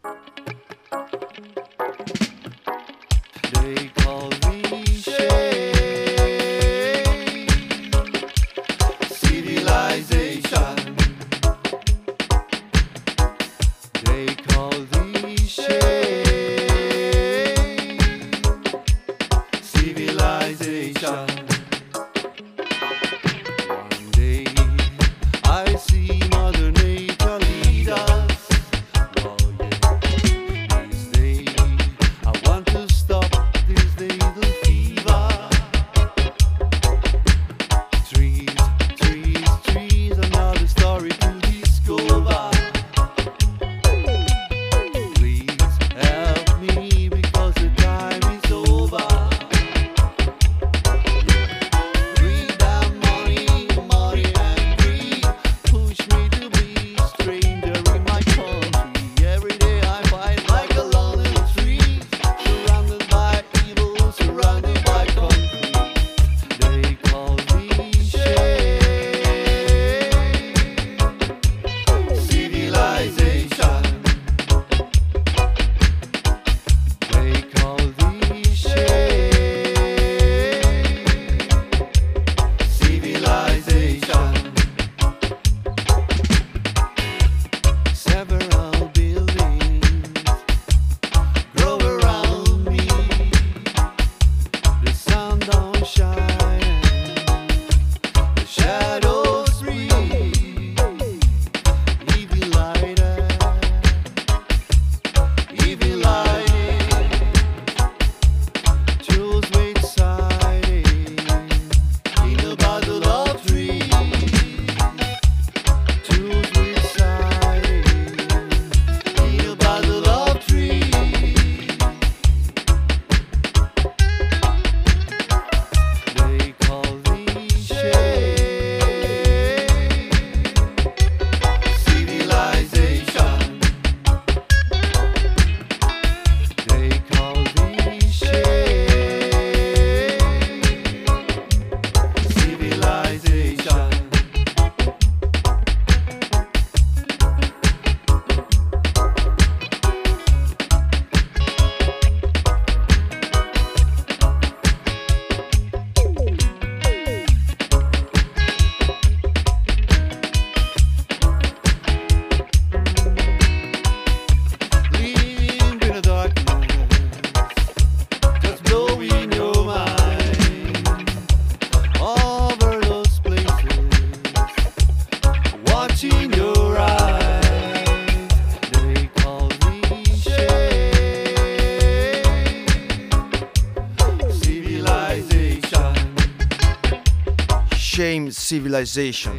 [188.48, 189.36] civilization.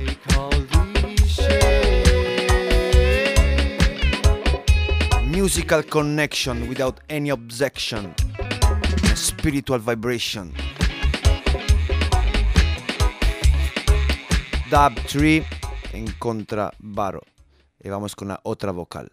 [5.25, 8.13] Musical connection without any objection.
[9.15, 10.53] Spiritual vibration.
[14.69, 15.43] Dub 3
[15.93, 17.23] en contra Baro.
[17.83, 19.11] Y vamos con la otra vocal.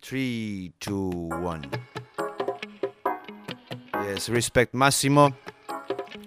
[0.00, 1.70] 3, 2, 1.
[4.08, 5.43] Yes, respect Massimo.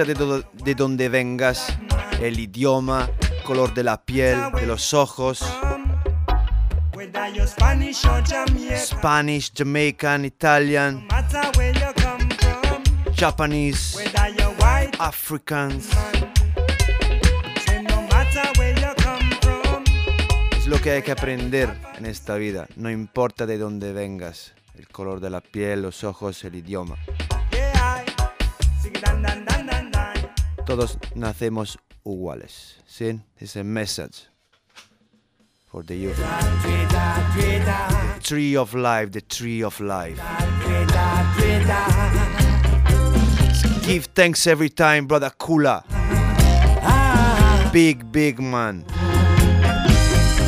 [0.00, 1.66] importa de, do de dónde vengas,
[2.20, 3.10] el idioma,
[3.44, 5.44] color de la piel, de los ojos.
[8.76, 11.06] Spanish, Jamaican, Italian,
[13.14, 14.10] Japanese,
[14.98, 15.88] Africans.
[20.56, 24.88] Es lo que hay que aprender en esta vida, no importa de dónde vengas, el
[24.88, 26.96] color de la piel, los ojos, el idioma.
[30.66, 32.76] Todos nacemos iguales.
[32.86, 33.20] ¿Sí?
[33.38, 34.28] It's a message
[35.66, 36.18] for the youth.
[38.22, 40.20] Tree of life, the tree of life.
[43.82, 45.82] Give thanks every time, brother Kula.
[47.72, 48.84] Big, big man.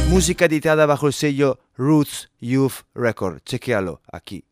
[0.08, 3.42] Música editada bajo el sello Roots Youth Record.
[3.44, 4.44] Chequealo aquí.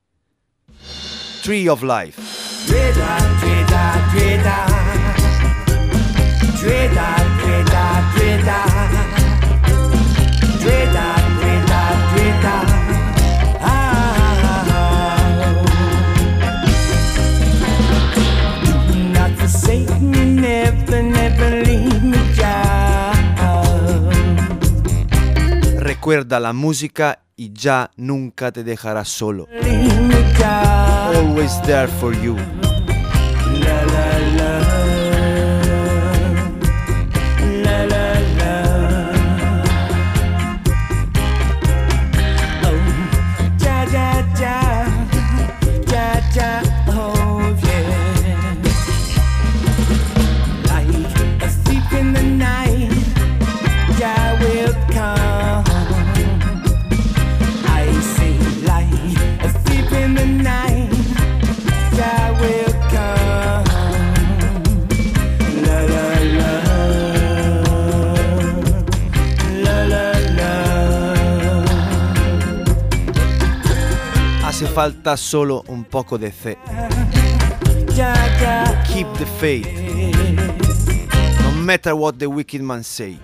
[1.43, 2.19] Tree of Life.
[25.78, 29.49] Recuerda la música y ya nunca te dejará solo.
[31.15, 32.60] Always there for you.
[74.75, 76.59] falta solo un poco de fe.
[78.87, 79.67] Keep the faith.
[81.43, 83.19] No matter what the wicked man say.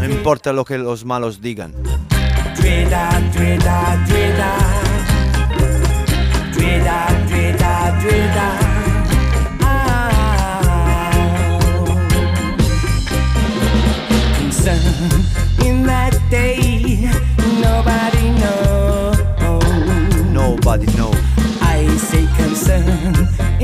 [0.00, 1.72] No importa lo que los malos digan.
[21.62, 23.55] I say concern.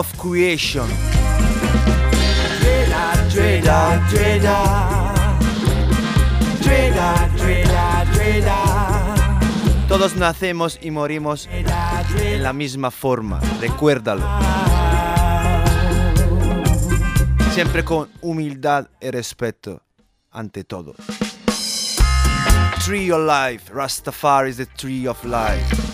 [0.00, 0.88] of Creation.
[9.88, 14.26] Todos nacemos y morimos en la misma forma, recuérdalo.
[17.52, 19.82] Siempre con humildad y respeto
[20.30, 20.94] ante todo.
[22.86, 25.89] Tree of Life, Rastafari is the tree of life.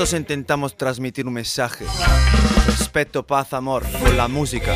[0.00, 1.84] Nosotros intentamos transmitir un mensaje.
[2.64, 4.72] Respeto, paz, amor, con la música.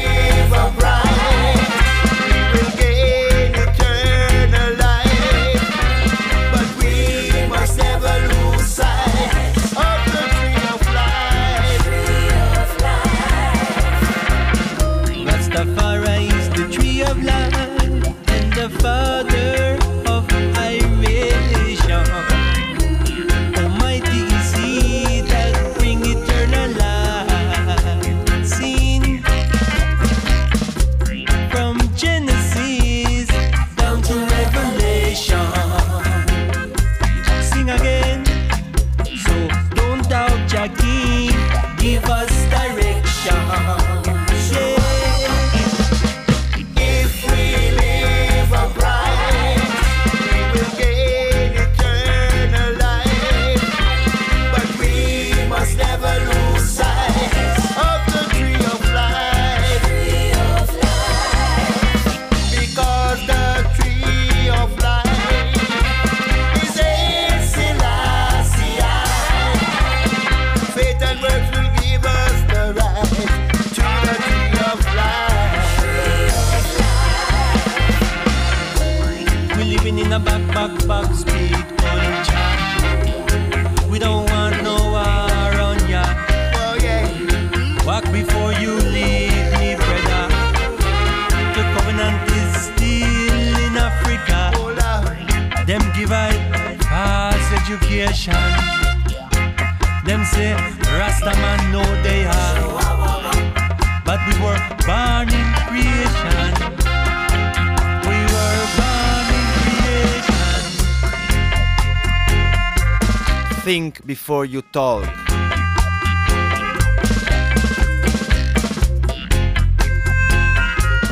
[113.95, 115.07] Think Before You Talk.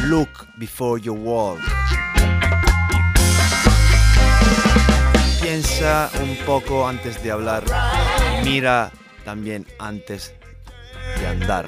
[0.09, 1.61] Look Before You Walk.
[5.41, 7.65] Piensa un poco antes de hablar.
[8.45, 8.91] Mira
[9.25, 10.35] también antes
[11.19, 11.67] de andar.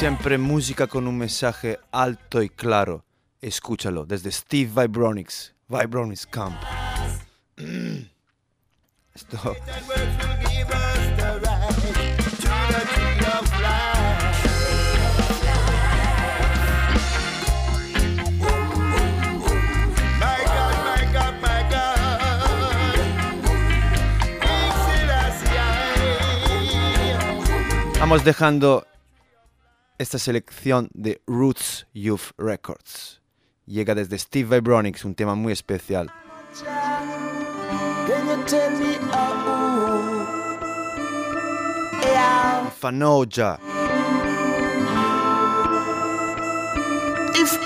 [0.00, 3.04] Siempre música con un mensaje alto y claro.
[3.42, 5.54] Escúchalo desde Steve Vibronics.
[5.68, 6.56] Vibronics Camp.
[9.14, 9.54] Esto.
[27.98, 28.86] Vamos dejando
[30.00, 33.20] esta selección de Roots Youth Records.
[33.66, 36.10] Llega desde Steve Vibronics, un tema muy especial.
[47.34, 47.58] If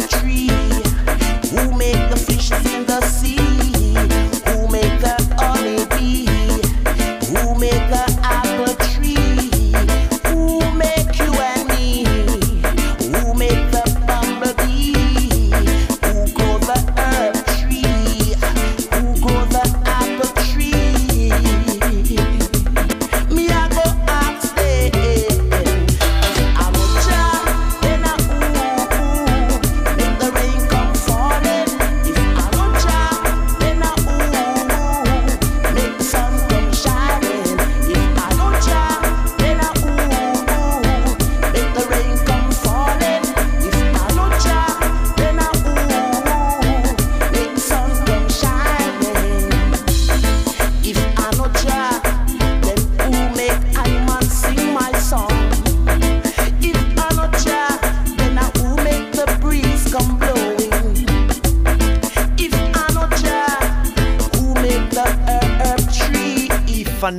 [0.00, 0.29] Street.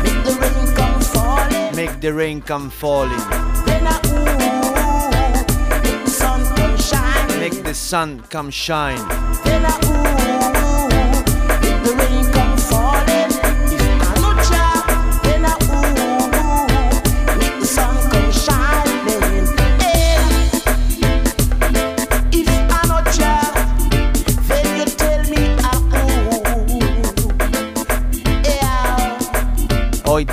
[0.03, 1.75] make the rain come falling.
[1.75, 3.25] Make the rain come falling.
[3.65, 5.11] Then I ooh,
[5.81, 7.39] make the sun come shining.
[7.41, 9.09] Make the sun come shine.
[9.45, 10.00] Then I ooh,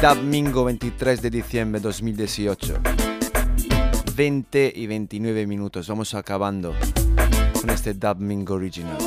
[0.02, 2.80] Domingo 23 de diciembre 2018.
[4.16, 5.88] 20 y 29 minutos.
[5.88, 6.76] Vamos acabando
[7.60, 8.98] con este Domingo original.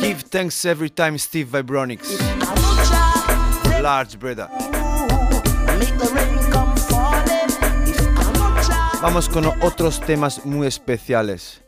[0.00, 2.20] Give thanks every time Steve Vibronics.
[3.82, 4.48] Large brother.
[9.02, 11.64] Vamos con otros temas muy especiales.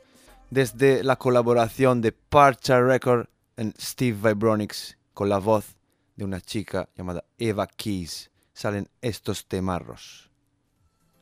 [0.51, 5.75] Desde la colaboración de Parcha Record en Steve Vibronics con la voz
[6.15, 10.31] de una chica llamada Eva Keys salen estos temarros.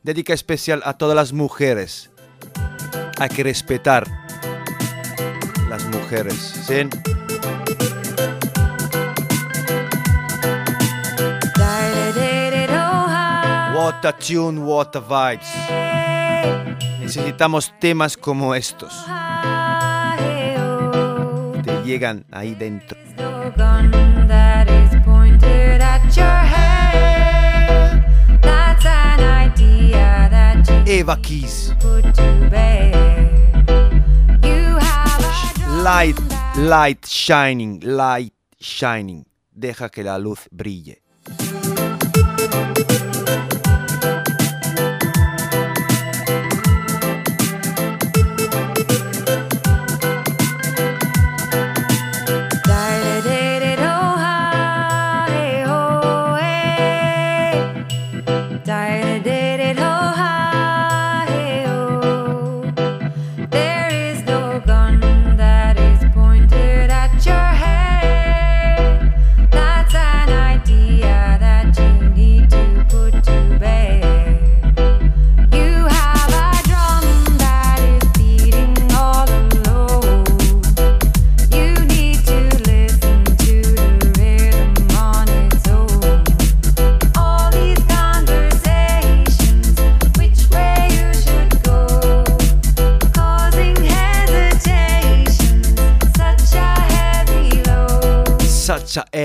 [0.03, 2.11] Dedica especial a todas las mujeres.
[3.17, 4.05] Hay que respetar
[5.67, 6.35] las mujeres.
[6.67, 6.87] ¿sí?
[13.83, 15.49] What a tune, what a vibes.
[17.01, 18.93] Necesitamos temas como estos.
[21.63, 22.97] Te llegan ahí dentro.
[30.85, 31.75] Eva Keys.
[35.83, 36.17] Light,
[36.55, 39.25] light shining, light shining.
[39.51, 41.03] Deja que la luz brille.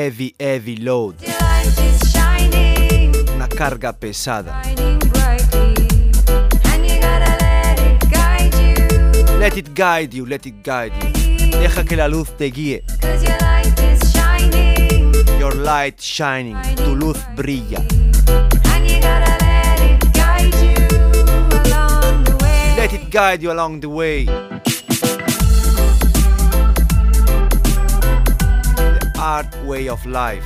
[0.08, 1.16] Heavy, heavy load.
[1.20, 1.68] Your light
[2.12, 4.62] shining, Una carga pesada.
[4.64, 5.74] shining brightly,
[6.72, 9.38] and you gotta let it guide you.
[9.38, 11.50] Let it guide you, let it guide you.
[11.60, 12.82] Deja que la luz te guíe.
[13.02, 13.78] Your light
[14.14, 16.56] shining, Your light shining.
[16.76, 17.80] Tu luz brilla.
[18.72, 19.80] and you gotta let
[22.94, 24.24] it guide you along the way.
[29.28, 29.58] The way.
[29.58, 30.44] The art way of life.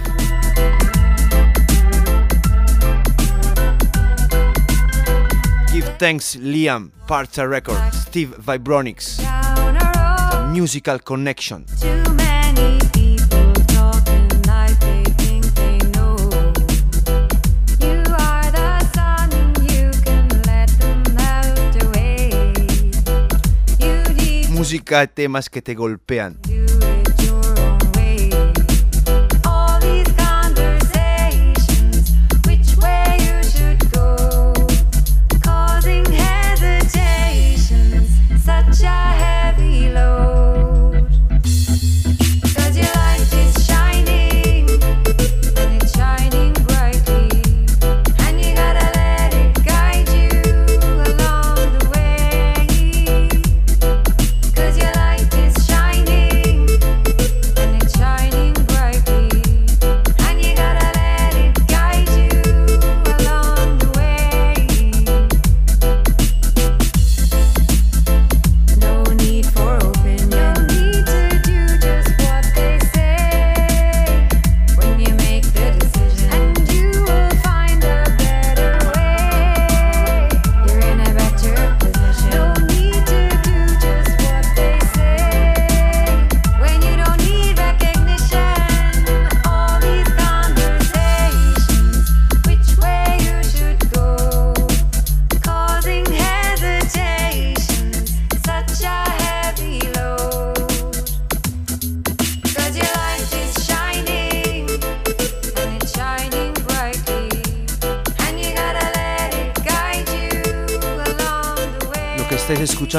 [5.72, 9.20] Give thanks Liam, Parta Records, Steve Vibronics.
[10.50, 11.64] Musical connection.
[11.80, 14.92] too many people talking like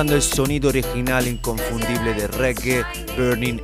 [0.04, 2.84] escuchando es sonido original inconfundible de reggae
[3.18, 3.62] Burning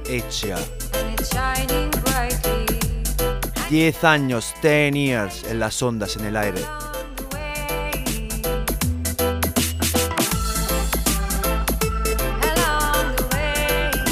[2.04, 2.80] brightly
[3.70, 6.62] 10 años, 10 years en las ondas, en el aire.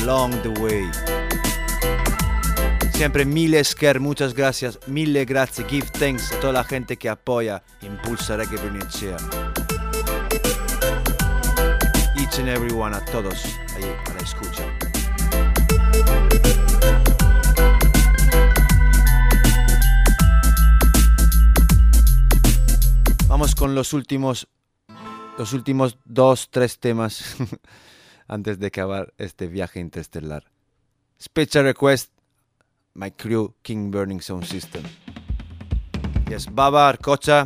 [0.04, 0.90] along the way.
[2.94, 7.62] Siempre mille scare, muchas gracias, mille grazie, give thanks a toda la gente que apoya,
[7.82, 9.18] impulsa Reggae Burning Echea.
[12.38, 13.46] Each and a todos,
[13.76, 14.22] ahí a la.
[23.28, 24.48] Vamos con los últimos,
[25.40, 27.38] los últimos dos, tres temas
[28.28, 30.44] antes de acabar este viaje interestelar.
[31.20, 32.12] Special request,
[32.94, 34.84] my crew, King Burning Sound System.
[36.30, 37.46] Yes, Baba, Arcocha.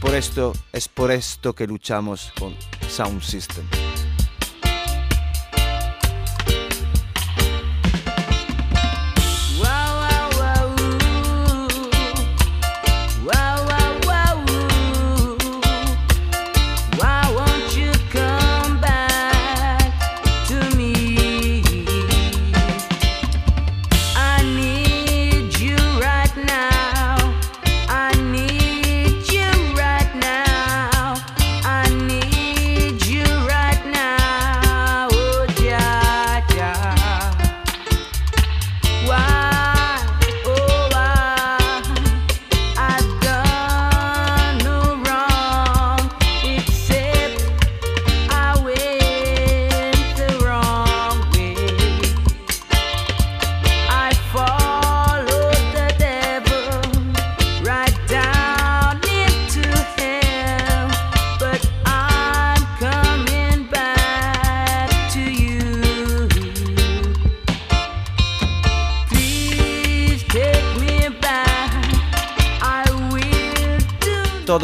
[0.00, 2.54] Por esto, es por esto que luchamos con
[2.88, 3.89] Sound System.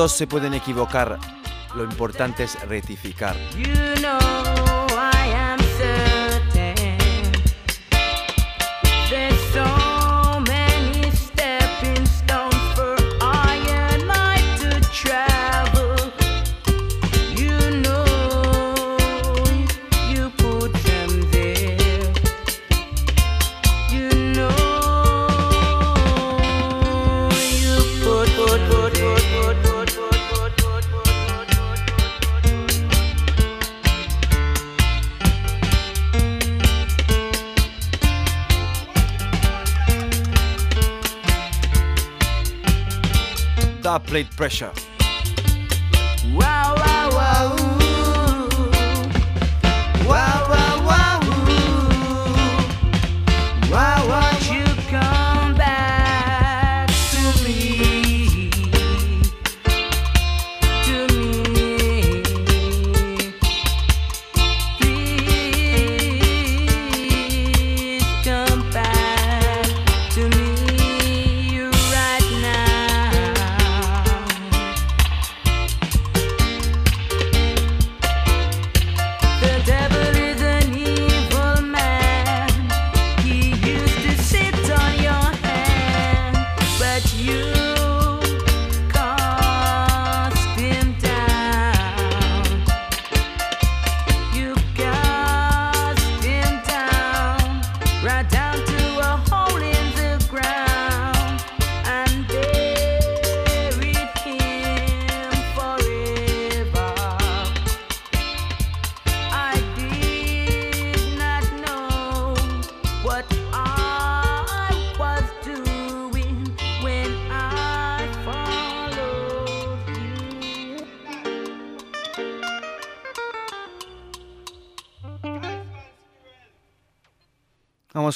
[0.08, 1.18] Se pueden equivocar,
[1.74, 3.36] lo importante es rectificar.
[44.24, 44.95] Pressure.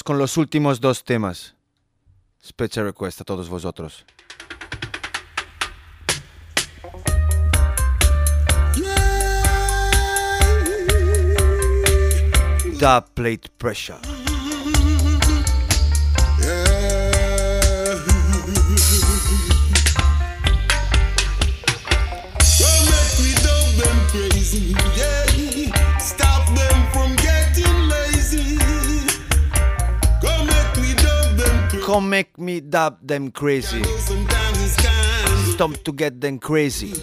[0.01, 1.53] Vamos con los últimos dos temas.
[2.43, 4.03] Special request a todos vosotros.
[12.79, 14.20] Dub plate pressure.
[31.91, 33.83] Come make me dub them crazy.
[33.83, 35.51] Sometimes it's kind.
[35.51, 36.93] Stop to get them crazy.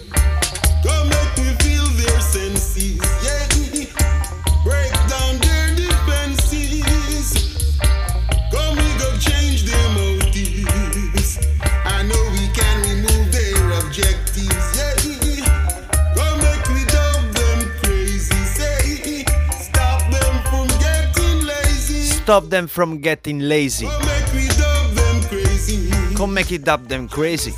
[0.80, 3.44] Make me feel their senses, yeah.
[4.64, 7.36] Break down their defenses.
[8.50, 11.36] Go me go change their motives.
[11.84, 14.96] I know we can remove their objectives, yeah.
[16.16, 19.22] Go make me dub them crazy, say.
[19.52, 22.00] Stop them from getting lazy.
[22.04, 23.86] Stop them from getting lazy.
[26.18, 27.52] Come make it up them crazy.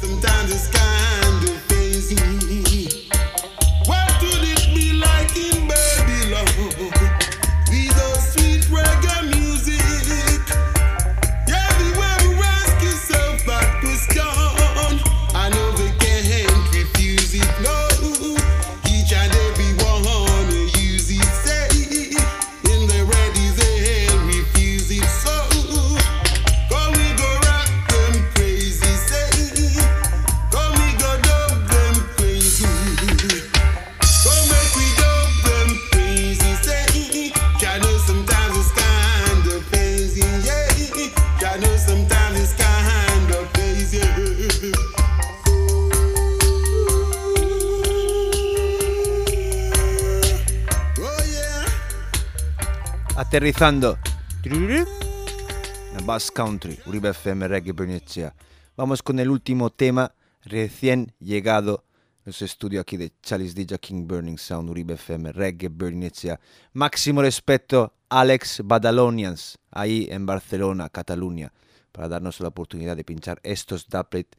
[53.30, 53.96] Aterrizando.
[54.42, 58.34] La Bass Country, Uribe FM Reggae Bernicea.
[58.76, 60.12] Vamos con el último tema
[60.42, 61.84] recién llegado
[62.24, 66.40] los estudios aquí de Chalice DJ King Burning Sound, Uribe FM Reggae Bernicea.
[66.72, 71.52] Máximo respeto Alex Badalonians, ahí en Barcelona, Cataluña,
[71.92, 74.36] para darnos la oportunidad de pinchar estos dubplate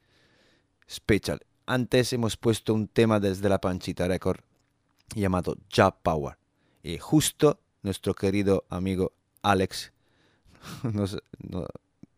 [0.89, 1.39] special.
[1.65, 4.41] Antes hemos puesto un tema desde la Panchita Record
[5.15, 6.35] llamado Jab Power.
[6.83, 9.91] Y justo nuestro querido amigo Alex
[10.83, 11.67] nos, no-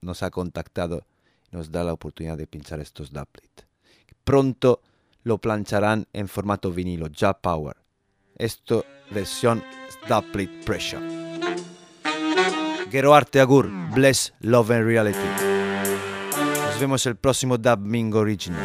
[0.02, 1.06] nos ha contactado
[1.52, 3.66] y nos da la oportunidad de pinchar estos dubplate.
[4.24, 4.82] Pronto
[5.24, 7.78] lo plancharán en formato vinilo, Jab Power.
[8.36, 9.64] Esto versión
[10.10, 11.02] dubplate pressure.
[12.92, 15.18] Gero Arte Agur, Bless Love and Reality.
[16.68, 17.80] Nos vemos el próximo Dub
[18.16, 18.62] Original.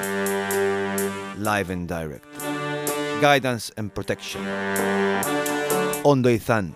[1.39, 2.25] Live and direct.
[3.21, 4.43] Guidance and Protection.
[6.03, 6.75] Ondo Izan.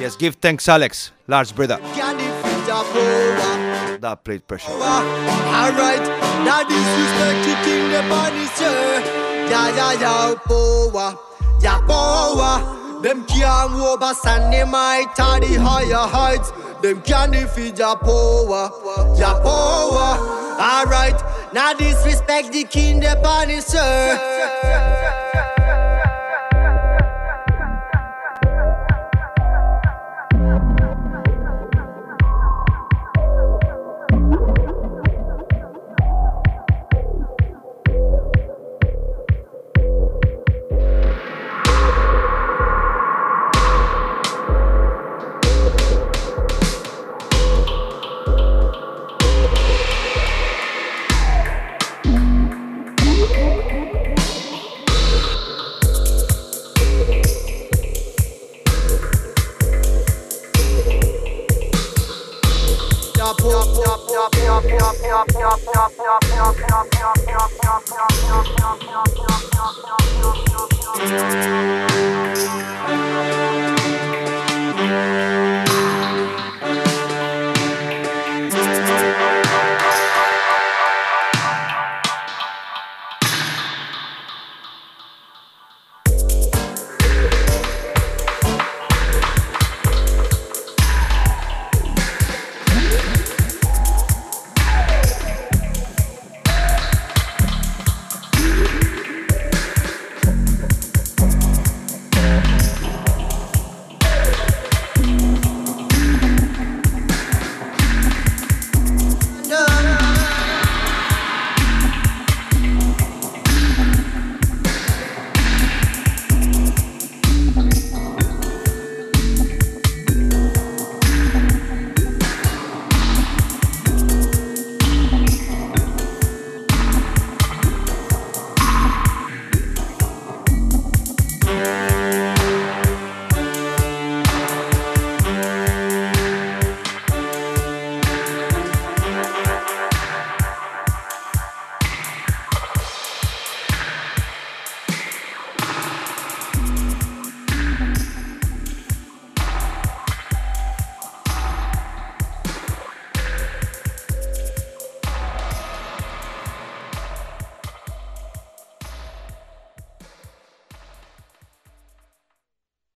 [0.00, 1.78] Yes, give thanks, Alex, large brother.
[2.66, 3.98] Jehovah.
[4.00, 4.72] Dubplate pressure.
[4.72, 6.02] Alright,
[6.44, 9.02] now disrespect the king, the punisher.
[9.50, 11.16] Ja, ja, ja, power,
[11.60, 13.02] ja, power.
[13.02, 16.52] Them can't over Sunday night to the higher heights.
[16.82, 18.70] Them can't defeat ja power,
[19.18, 20.18] ja, power.
[20.58, 21.20] Alright,
[21.52, 25.11] now disrespect the king, the punisher.